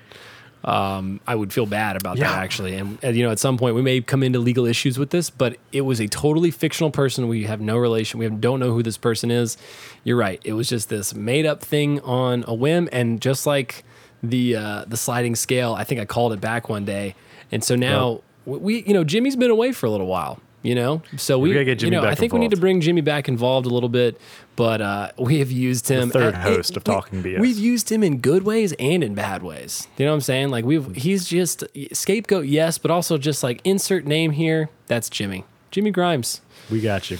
Um, 0.64 1.20
I 1.26 1.34
would 1.34 1.52
feel 1.52 1.66
bad 1.66 1.96
about 1.96 2.18
Yeah. 2.18 2.30
that 2.32 2.42
actually, 2.42 2.74
and, 2.74 2.98
and 3.02 3.16
you 3.16 3.22
know, 3.24 3.30
at 3.30 3.38
some 3.38 3.56
point 3.56 3.74
we 3.76 3.82
may 3.82 4.00
come 4.00 4.22
into 4.24 4.38
legal 4.40 4.66
issues 4.66 4.98
with 4.98 5.10
this. 5.10 5.30
But 5.30 5.56
it 5.72 5.82
was 5.82 6.00
a 6.00 6.08
totally 6.08 6.50
fictional 6.50 6.90
person. 6.90 7.28
We 7.28 7.44
have 7.44 7.60
no 7.60 7.76
relation. 7.76 8.18
We 8.18 8.24
have, 8.24 8.40
don't 8.40 8.58
know 8.58 8.72
who 8.72 8.82
this 8.82 8.96
person 8.98 9.30
is. 9.30 9.56
You're 10.04 10.16
right. 10.16 10.40
It 10.44 10.54
was 10.54 10.68
just 10.68 10.88
this 10.88 11.14
made 11.14 11.46
up 11.46 11.62
thing 11.62 12.00
on 12.00 12.44
a 12.48 12.54
whim, 12.54 12.88
and 12.92 13.20
just 13.20 13.46
like 13.46 13.84
the 14.22 14.56
uh, 14.56 14.84
the 14.88 14.96
sliding 14.96 15.36
scale, 15.36 15.74
I 15.74 15.84
think 15.84 16.00
I 16.00 16.04
called 16.04 16.32
it 16.32 16.40
back 16.40 16.68
one 16.68 16.84
day, 16.84 17.14
and 17.52 17.62
so 17.62 17.76
now 17.76 18.22
we, 18.44 18.82
you 18.82 18.94
know, 18.94 19.04
Jimmy's 19.04 19.36
been 19.36 19.50
away 19.50 19.70
for 19.72 19.86
a 19.86 19.90
little 19.90 20.06
while. 20.08 20.40
You 20.60 20.74
know, 20.74 21.02
so 21.16 21.38
we, 21.38 21.52
gotta 21.52 21.64
get 21.64 21.78
Jimmy 21.78 21.94
you 21.94 22.02
know, 22.02 22.08
I 22.08 22.16
think 22.16 22.32
we 22.32 22.40
need 22.40 22.50
to 22.50 22.56
bring 22.56 22.80
Jimmy 22.80 23.00
back 23.00 23.28
involved 23.28 23.64
a 23.64 23.68
little 23.68 23.88
bit, 23.88 24.20
but 24.56 24.80
uh, 24.80 25.12
we 25.16 25.38
have 25.38 25.52
used 25.52 25.88
him. 25.88 26.10
third 26.10 26.34
and- 26.34 26.42
host 26.42 26.76
of 26.76 26.82
we- 26.84 26.92
Talking 26.92 27.22
BS. 27.22 27.38
We've 27.38 27.58
used 27.58 27.92
him 27.92 28.02
in 28.02 28.18
good 28.18 28.42
ways 28.42 28.72
and 28.80 29.04
in 29.04 29.14
bad 29.14 29.44
ways. 29.44 29.86
You 29.96 30.04
know 30.06 30.10
what 30.10 30.16
I'm 30.16 30.20
saying? 30.22 30.50
Like 30.50 30.64
we've 30.64 30.92
he's 30.96 31.26
just 31.26 31.62
scapegoat, 31.92 32.46
yes, 32.46 32.76
but 32.76 32.90
also 32.90 33.18
just 33.18 33.44
like 33.44 33.60
insert 33.62 34.04
name 34.04 34.32
here. 34.32 34.68
That's 34.88 35.08
Jimmy. 35.08 35.44
Jimmy 35.70 35.92
Grimes. 35.92 36.40
We 36.70 36.80
got 36.80 37.08
you. 37.10 37.18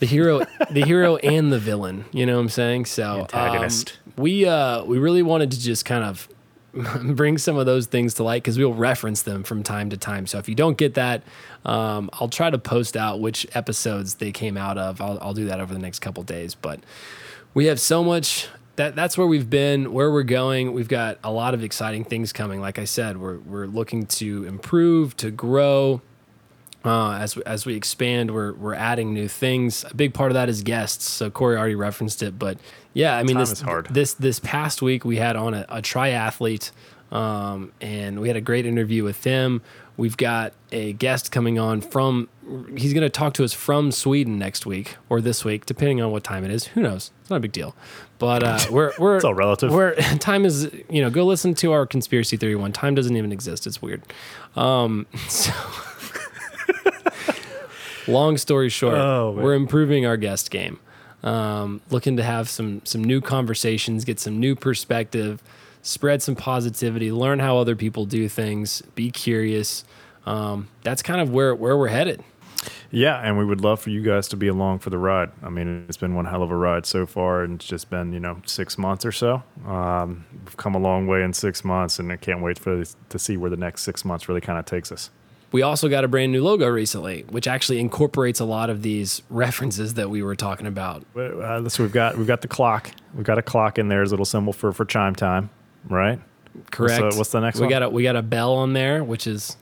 The 0.00 0.06
hero 0.06 0.40
the 0.70 0.84
hero 0.84 1.16
and 1.18 1.52
the 1.52 1.58
villain. 1.60 2.06
You 2.10 2.26
know 2.26 2.34
what 2.36 2.40
I'm 2.42 2.48
saying? 2.48 2.86
So 2.86 3.12
um, 3.12 3.20
Antagonist. 3.20 3.98
we 4.16 4.46
uh 4.46 4.82
we 4.84 4.98
really 4.98 5.22
wanted 5.22 5.52
to 5.52 5.60
just 5.60 5.84
kind 5.84 6.02
of 6.02 6.28
bring 7.02 7.38
some 7.38 7.56
of 7.56 7.66
those 7.66 7.86
things 7.86 8.14
to 8.14 8.22
light 8.22 8.42
because 8.42 8.58
we'll 8.58 8.74
reference 8.74 9.22
them 9.22 9.42
from 9.42 9.62
time 9.62 9.90
to 9.90 9.96
time. 9.96 10.26
So 10.26 10.38
if 10.38 10.48
you 10.48 10.54
don't 10.54 10.76
get 10.76 10.94
that, 10.94 11.22
um, 11.64 12.10
I'll 12.14 12.28
try 12.28 12.50
to 12.50 12.58
post 12.58 12.96
out 12.96 13.20
which 13.20 13.46
episodes 13.54 14.16
they 14.16 14.32
came 14.32 14.56
out 14.56 14.78
of. 14.78 15.00
I'll, 15.00 15.18
I'll 15.20 15.34
do 15.34 15.46
that 15.46 15.60
over 15.60 15.72
the 15.72 15.80
next 15.80 16.00
couple 16.00 16.22
days. 16.22 16.54
But 16.54 16.80
we 17.54 17.66
have 17.66 17.80
so 17.80 18.04
much 18.04 18.48
that 18.76 18.94
that's 18.94 19.18
where 19.18 19.26
we've 19.26 19.50
been, 19.50 19.92
where 19.92 20.10
we're 20.10 20.22
going. 20.22 20.72
We've 20.72 20.88
got 20.88 21.18
a 21.24 21.32
lot 21.32 21.54
of 21.54 21.64
exciting 21.64 22.04
things 22.04 22.32
coming. 22.32 22.60
Like 22.60 22.78
I 22.78 22.84
said, 22.84 23.18
we're 23.18 23.38
we're 23.38 23.66
looking 23.66 24.06
to 24.06 24.44
improve, 24.44 25.16
to 25.18 25.30
grow. 25.30 26.00
Uh, 26.84 27.12
as 27.12 27.36
as 27.38 27.66
we 27.66 27.74
expand, 27.74 28.32
we're 28.32 28.54
we're 28.54 28.74
adding 28.74 29.12
new 29.12 29.28
things. 29.28 29.84
A 29.90 29.94
big 29.94 30.14
part 30.14 30.30
of 30.30 30.34
that 30.34 30.48
is 30.48 30.62
guests. 30.62 31.08
So 31.08 31.30
Corey 31.30 31.56
already 31.56 31.74
referenced 31.74 32.22
it, 32.22 32.38
but 32.38 32.58
yeah, 32.94 33.16
I 33.16 33.22
mean 33.22 33.36
Time 33.36 33.44
this 33.44 33.60
hard. 33.60 33.88
this 33.90 34.14
this 34.14 34.38
past 34.40 34.80
week 34.80 35.04
we 35.04 35.16
had 35.16 35.36
on 35.36 35.52
a, 35.52 35.66
a 35.68 35.82
triathlete, 35.82 36.70
um, 37.12 37.72
and 37.82 38.20
we 38.20 38.28
had 38.28 38.36
a 38.36 38.40
great 38.40 38.64
interview 38.64 39.04
with 39.04 39.24
him. 39.24 39.60
We've 39.98 40.16
got 40.16 40.54
a 40.72 40.94
guest 40.94 41.30
coming 41.30 41.58
on 41.58 41.82
from. 41.82 42.30
He's 42.74 42.94
going 42.94 43.02
to 43.02 43.10
talk 43.10 43.34
to 43.34 43.44
us 43.44 43.52
from 43.52 43.92
Sweden 43.92 44.38
next 44.38 44.64
week 44.64 44.96
or 45.10 45.20
this 45.20 45.44
week, 45.44 45.66
depending 45.66 46.00
on 46.00 46.10
what 46.10 46.24
time 46.24 46.42
it 46.42 46.50
is. 46.50 46.68
Who 46.68 46.80
knows? 46.80 47.10
It's 47.20 47.28
not 47.28 47.36
a 47.36 47.40
big 47.40 47.52
deal. 47.52 47.76
But 48.18 48.42
uh, 48.42 48.58
we're 48.70 48.92
we're 48.98 49.16
It's 49.16 49.24
all 49.26 49.34
relative. 49.34 49.70
We're 49.70 49.94
time 50.18 50.46
is 50.46 50.70
you 50.88 51.02
know 51.02 51.10
go 51.10 51.26
listen 51.26 51.54
to 51.56 51.72
our 51.72 51.84
conspiracy 51.84 52.38
theory 52.38 52.56
one. 52.56 52.72
Time 52.72 52.94
doesn't 52.94 53.14
even 53.14 53.32
exist. 53.32 53.66
It's 53.66 53.82
weird. 53.82 54.02
Um, 54.56 55.06
so 55.28 55.52
long 58.10 58.36
story 58.36 58.68
short, 58.68 58.94
Oh, 58.94 59.32
we're 59.36 59.54
improving 59.54 60.06
our 60.06 60.16
guest 60.16 60.50
game. 60.50 60.78
Um, 61.22 61.80
looking 61.90 62.16
to 62.16 62.22
have 62.22 62.48
some 62.48 62.80
some 62.84 63.04
new 63.04 63.20
conversations, 63.20 64.04
get 64.04 64.18
some 64.18 64.40
new 64.40 64.54
perspective, 64.56 65.42
spread 65.82 66.22
some 66.22 66.34
positivity, 66.34 67.12
learn 67.12 67.38
how 67.38 67.58
other 67.58 67.76
people 67.76 68.06
do 68.06 68.28
things, 68.28 68.82
be 68.94 69.10
curious. 69.10 69.84
Um, 70.26 70.68
that's 70.82 71.02
kind 71.02 71.20
of 71.20 71.30
where 71.30 71.54
where 71.54 71.76
we're 71.76 71.88
headed. 71.88 72.22
Yeah, 72.90 73.18
and 73.18 73.38
we 73.38 73.44
would 73.44 73.62
love 73.62 73.80
for 73.80 73.90
you 73.90 74.02
guys 74.02 74.28
to 74.28 74.36
be 74.36 74.48
along 74.48 74.80
for 74.80 74.90
the 74.90 74.98
ride. 74.98 75.30
I 75.42 75.48
mean, 75.48 75.86
it's 75.88 75.96
been 75.96 76.14
one 76.14 76.26
hell 76.26 76.42
of 76.42 76.50
a 76.50 76.56
ride 76.56 76.84
so 76.84 77.06
far, 77.06 77.42
and 77.42 77.54
it's 77.54 77.66
just 77.66 77.88
been 77.88 78.12
you 78.12 78.20
know 78.20 78.40
six 78.46 78.76
months 78.76 79.04
or 79.06 79.12
so. 79.12 79.42
Um, 79.66 80.26
we've 80.44 80.56
come 80.56 80.74
a 80.74 80.78
long 80.78 81.06
way 81.06 81.22
in 81.22 81.32
six 81.32 81.64
months, 81.64 81.98
and 81.98 82.10
I 82.12 82.16
can't 82.16 82.42
wait 82.42 82.58
for 82.58 82.76
this, 82.76 82.96
to 83.10 83.18
see 83.18 83.36
where 83.36 83.50
the 83.50 83.56
next 83.56 83.82
six 83.82 84.04
months 84.04 84.28
really 84.28 84.40
kind 84.40 84.58
of 84.58 84.64
takes 84.66 84.90
us. 84.90 85.10
We 85.52 85.62
also 85.62 85.88
got 85.88 86.04
a 86.04 86.08
brand 86.08 86.30
new 86.32 86.44
logo 86.44 86.68
recently, 86.68 87.24
which 87.28 87.48
actually 87.48 87.80
incorporates 87.80 88.38
a 88.40 88.44
lot 88.44 88.70
of 88.70 88.82
these 88.82 89.22
references 89.30 89.94
that 89.94 90.08
we 90.10 90.22
were 90.22 90.36
talking 90.36 90.66
about. 90.66 91.04
Uh, 91.16 91.68
so 91.68 91.82
we've 91.82 91.92
got 91.92 92.16
we've 92.16 92.26
got 92.26 92.40
the 92.42 92.48
clock. 92.48 92.90
We've 93.14 93.24
got 93.26 93.38
a 93.38 93.42
clock 93.42 93.78
in 93.78 93.88
there 93.88 94.02
as 94.02 94.10
a 94.10 94.14
little 94.14 94.24
symbol 94.24 94.52
for 94.52 94.72
for 94.72 94.84
chime 94.84 95.14
time, 95.14 95.50
right? 95.88 96.20
Correct. 96.70 97.02
What's 97.02 97.14
the- 97.14 97.18
what's 97.18 97.30
the 97.32 97.40
next 97.40 97.56
we 97.58 97.62
one? 97.62 97.70
got 97.70 97.82
a 97.82 97.88
we 97.88 98.02
got 98.02 98.16
a 98.16 98.22
bell 98.22 98.54
on 98.54 98.72
there, 98.74 99.02
which 99.02 99.26
is 99.26 99.56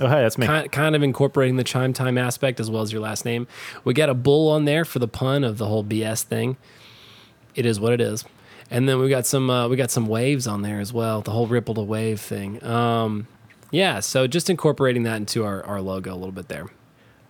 Oh, 0.00 0.06
hey, 0.06 0.22
that's 0.22 0.38
me. 0.38 0.46
kind, 0.46 0.70
kind 0.70 0.94
of 0.94 1.02
incorporating 1.02 1.56
the 1.56 1.64
chime 1.64 1.92
time 1.92 2.16
aspect 2.18 2.60
as 2.60 2.70
well 2.70 2.82
as 2.82 2.92
your 2.92 3.02
last 3.02 3.24
name. 3.24 3.48
We 3.84 3.94
got 3.94 4.08
a 4.08 4.14
bull 4.14 4.48
on 4.52 4.64
there 4.64 4.84
for 4.84 5.00
the 5.00 5.08
pun 5.08 5.42
of 5.42 5.58
the 5.58 5.66
whole 5.66 5.82
BS 5.82 6.22
thing. 6.22 6.56
It 7.56 7.66
is 7.66 7.80
what 7.80 7.92
it 7.92 8.00
is. 8.00 8.24
And 8.70 8.88
then 8.88 9.00
we 9.00 9.08
got 9.08 9.26
some 9.26 9.50
uh, 9.50 9.66
we 9.68 9.76
got 9.76 9.90
some 9.90 10.06
waves 10.06 10.46
on 10.46 10.62
there 10.62 10.78
as 10.80 10.92
well, 10.92 11.20
the 11.20 11.32
whole 11.32 11.46
ripple 11.48 11.74
to 11.74 11.82
wave 11.82 12.20
thing. 12.20 12.62
Um, 12.64 13.26
yeah, 13.70 14.00
so 14.00 14.26
just 14.26 14.50
incorporating 14.50 15.02
that 15.04 15.16
into 15.16 15.44
our, 15.44 15.64
our 15.64 15.80
logo 15.80 16.12
a 16.12 16.16
little 16.16 16.32
bit 16.32 16.48
there. 16.48 16.66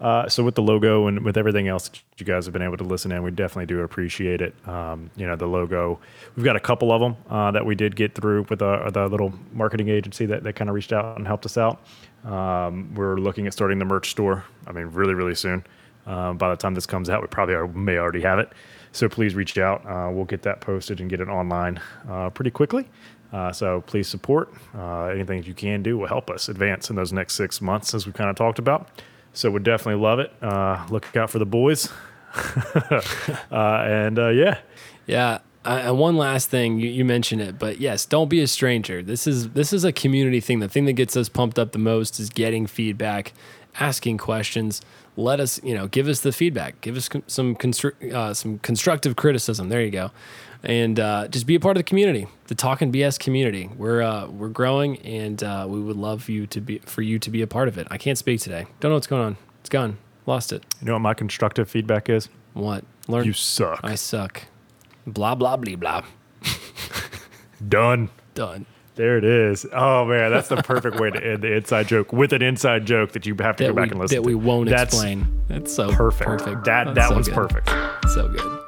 Uh, 0.01 0.29
so 0.29 0.45
with 0.45 0.55
the 0.55 0.63
logo 0.63 1.09
and 1.09 1.25
with 1.25 1.37
everything 1.37 1.67
else 1.67 1.89
that 1.89 2.01
you 2.19 2.25
guys 2.25 2.47
have 2.47 2.53
been 2.53 2.63
able 2.63 2.77
to 2.77 2.85
listen 2.85 3.11
in, 3.11 3.23
we 3.23 3.33
definitely 3.33 3.67
do 3.67 3.81
appreciate 3.81 4.41
it. 4.41 4.55
Um, 4.69 5.11
you 5.17 5.27
know, 5.27 5.35
the 5.35 5.47
logo, 5.47 5.99
we've 6.37 6.45
got 6.45 6.55
a 6.55 6.61
couple 6.61 6.93
of 6.93 7.01
them 7.01 7.17
uh, 7.29 7.51
that 7.51 7.67
we 7.67 7.75
did 7.75 7.97
get 7.97 8.15
through 8.15 8.47
with 8.49 8.61
the, 8.61 8.91
the 8.93 9.09
little 9.09 9.35
marketing 9.53 9.89
agency 9.89 10.25
that, 10.27 10.45
that 10.45 10.53
kind 10.55 10.71
of 10.71 10.77
reached 10.77 10.93
out 10.93 11.17
and 11.17 11.27
helped 11.27 11.47
us 11.47 11.59
out. 11.59 11.83
Um, 12.25 12.95
we're 12.95 13.17
looking 13.17 13.49
at 13.49 13.53
starting 13.53 13.81
the 13.81 13.85
merch 13.85 14.11
store. 14.11 14.45
I 14.69 14.73
mean, 14.73 14.87
really, 14.87 15.15
really 15.15 15.35
soon. 15.35 15.65
Um, 16.07 16.39
by 16.39 16.49
the 16.51 16.57
time 16.57 16.75
this 16.75 16.87
comes 16.87 17.11
out, 17.11 17.21
we 17.21 17.27
probably 17.27 17.55
are, 17.55 17.67
may 17.67 17.99
already 17.99 18.23
have 18.23 18.39
it. 18.39 18.53
So 18.93 19.09
please 19.09 19.35
reach 19.35 19.59
out. 19.59 19.85
Uh, 19.85 20.11
we'll 20.11 20.25
get 20.25 20.43
that 20.43 20.61
posted 20.61 21.01
and 21.01 21.11
get 21.11 21.21
it 21.21 21.29
online 21.29 21.81
uh, 22.09 22.31
pretty 22.31 22.51
quickly. 22.51 22.89
Uh, 23.33 23.53
so 23.53 23.83
please 23.83 24.09
support. 24.09 24.53
Uh, 24.75 25.07
anything 25.07 25.43
you 25.45 25.55
can 25.55 25.83
do 25.83 25.99
will 25.99 26.07
help 26.07 26.31
us 26.31 26.49
advance 26.49 26.91
in 26.91 26.97
those 26.97 27.13
next 27.13 27.35
six 27.35 27.61
months, 27.61 27.95
as 27.95 28.07
we 28.07 28.13
kind 28.13 28.31
of 28.31 28.37
talked 28.37 28.59
about. 28.59 28.89
So 29.33 29.51
would 29.51 29.65
definitely 29.65 30.03
love 30.03 30.19
it. 30.19 30.33
Uh, 30.43 30.85
look 30.91 31.15
out 31.17 31.31
for 31.31 31.39
the 31.39 31.47
boys. 31.47 31.93
uh, 32.35 33.03
and 33.51 34.19
uh, 34.19 34.29
yeah, 34.29 34.59
Yeah. 35.07 35.41
Uh, 35.65 35.83
and 35.85 35.99
one 35.99 36.17
last 36.17 36.49
thing, 36.49 36.79
you, 36.79 36.89
you 36.89 37.05
mentioned 37.05 37.43
it, 37.43 37.59
but 37.59 37.79
yes, 37.79 38.07
don't 38.07 38.29
be 38.29 38.41
a 38.41 38.47
stranger. 38.47 39.03
This 39.03 39.27
is 39.27 39.51
this 39.51 39.73
is 39.73 39.85
a 39.85 39.93
community 39.93 40.41
thing. 40.41 40.61
The 40.61 40.69
thing 40.69 40.87
that 40.87 40.95
gets 40.95 41.17
us 41.17 41.29
pumped 41.29 41.59
up 41.59 41.73
the 41.73 41.79
most 41.79 42.19
is 42.19 42.31
getting 42.31 42.67
feedback, 42.67 43.35
asking 43.79 44.19
questions. 44.19 44.81
Let 45.17 45.41
us, 45.41 45.61
you 45.65 45.75
know, 45.75 45.89
give 45.89 46.09
us 46.09 46.21
the 46.21 46.33
feedback. 46.33 46.81
Give 46.81 46.97
us 46.97 47.11
some 47.27 47.57
some 48.33 48.59
constructive 48.61 49.17
criticism. 49.17 49.69
There 49.69 49.83
you 49.83 49.91
go, 49.91 50.11
and 50.63 50.99
uh, 50.99 51.29
just 51.29 51.47
be 51.47 51.55
a 51.55 51.61
part 51.61 51.77
of 51.77 51.81
the 51.81 51.85
community, 51.85 52.27
the 52.49 52.55
Talking 52.55 52.93
BS 52.93 53.19
community. 53.19 53.71
We're 53.77 54.03
uh, 54.03 54.27
we're 54.27 54.49
growing, 54.49 54.99
and 54.99 55.43
uh, 55.43 55.67
we 55.69 55.81
would 55.81 55.97
love 55.97 56.29
you 56.29 56.47
to 56.49 56.61
be 56.61 56.79
for 56.81 57.03
you 57.03 57.19
to 57.19 57.31
be 57.31 57.43
a 57.43 57.47
part 57.47 57.69
of 57.69 57.79
it. 57.79 57.87
I 57.91 57.99
can't 57.99 58.19
speak 58.19 58.41
today. 58.41 58.67
Don't 58.81 58.91
know 58.91 58.97
what's 58.97 59.07
going 59.07 59.23
on. 59.23 59.37
It's 59.61 59.69
gone. 59.69 59.99
Lost 60.27 60.53
it. 60.53 60.65
you 60.81 60.87
know 60.87 60.93
what 60.95 60.99
my 61.01 61.15
constructive 61.15 61.71
feedback 61.71 62.09
is? 62.11 62.29
What? 62.55 62.85
Learn. 63.07 63.25
You 63.25 63.33
suck. 63.33 63.81
I 63.83 63.95
suck. 63.95 64.43
Blah 65.07 65.35
blah 65.37 65.57
blah 65.57 65.77
blah. 65.77 66.03
Done. 67.69 68.11
Done. 68.35 68.67
There 68.95 69.17
it 69.17 69.25
is. 69.25 69.65
Oh 69.73 70.05
man, 70.07 70.31
that's 70.33 70.49
the 70.49 70.57
perfect 70.57 70.99
way 70.99 71.11
to 71.11 71.25
end 71.25 71.43
the 71.43 71.53
inside 71.55 71.87
joke 71.87 72.13
with 72.13 72.33
an 72.33 72.43
inside 72.43 72.85
joke 72.85 73.13
that 73.13 73.27
you 73.27 73.37
have 73.39 73.57
to 73.57 73.65
that 73.65 73.71
go 73.71 73.75
back 73.75 73.87
we, 73.87 73.91
and 73.93 74.01
listen 74.01 74.17
to. 74.17 74.23
that 74.23 74.27
we 74.27 74.35
won't 74.35 74.69
That's 74.69 74.93
explain. 74.95 75.43
That's 75.49 75.73
so 75.73 75.91
perfect. 75.93 76.29
Perfect. 76.29 76.65
That 76.65 76.85
That's 76.87 76.95
that 76.97 77.09
so 77.09 77.15
one's 77.15 77.29
good. 77.29 77.35
perfect. 77.35 77.69
So 78.13 78.29
good. 78.29 78.61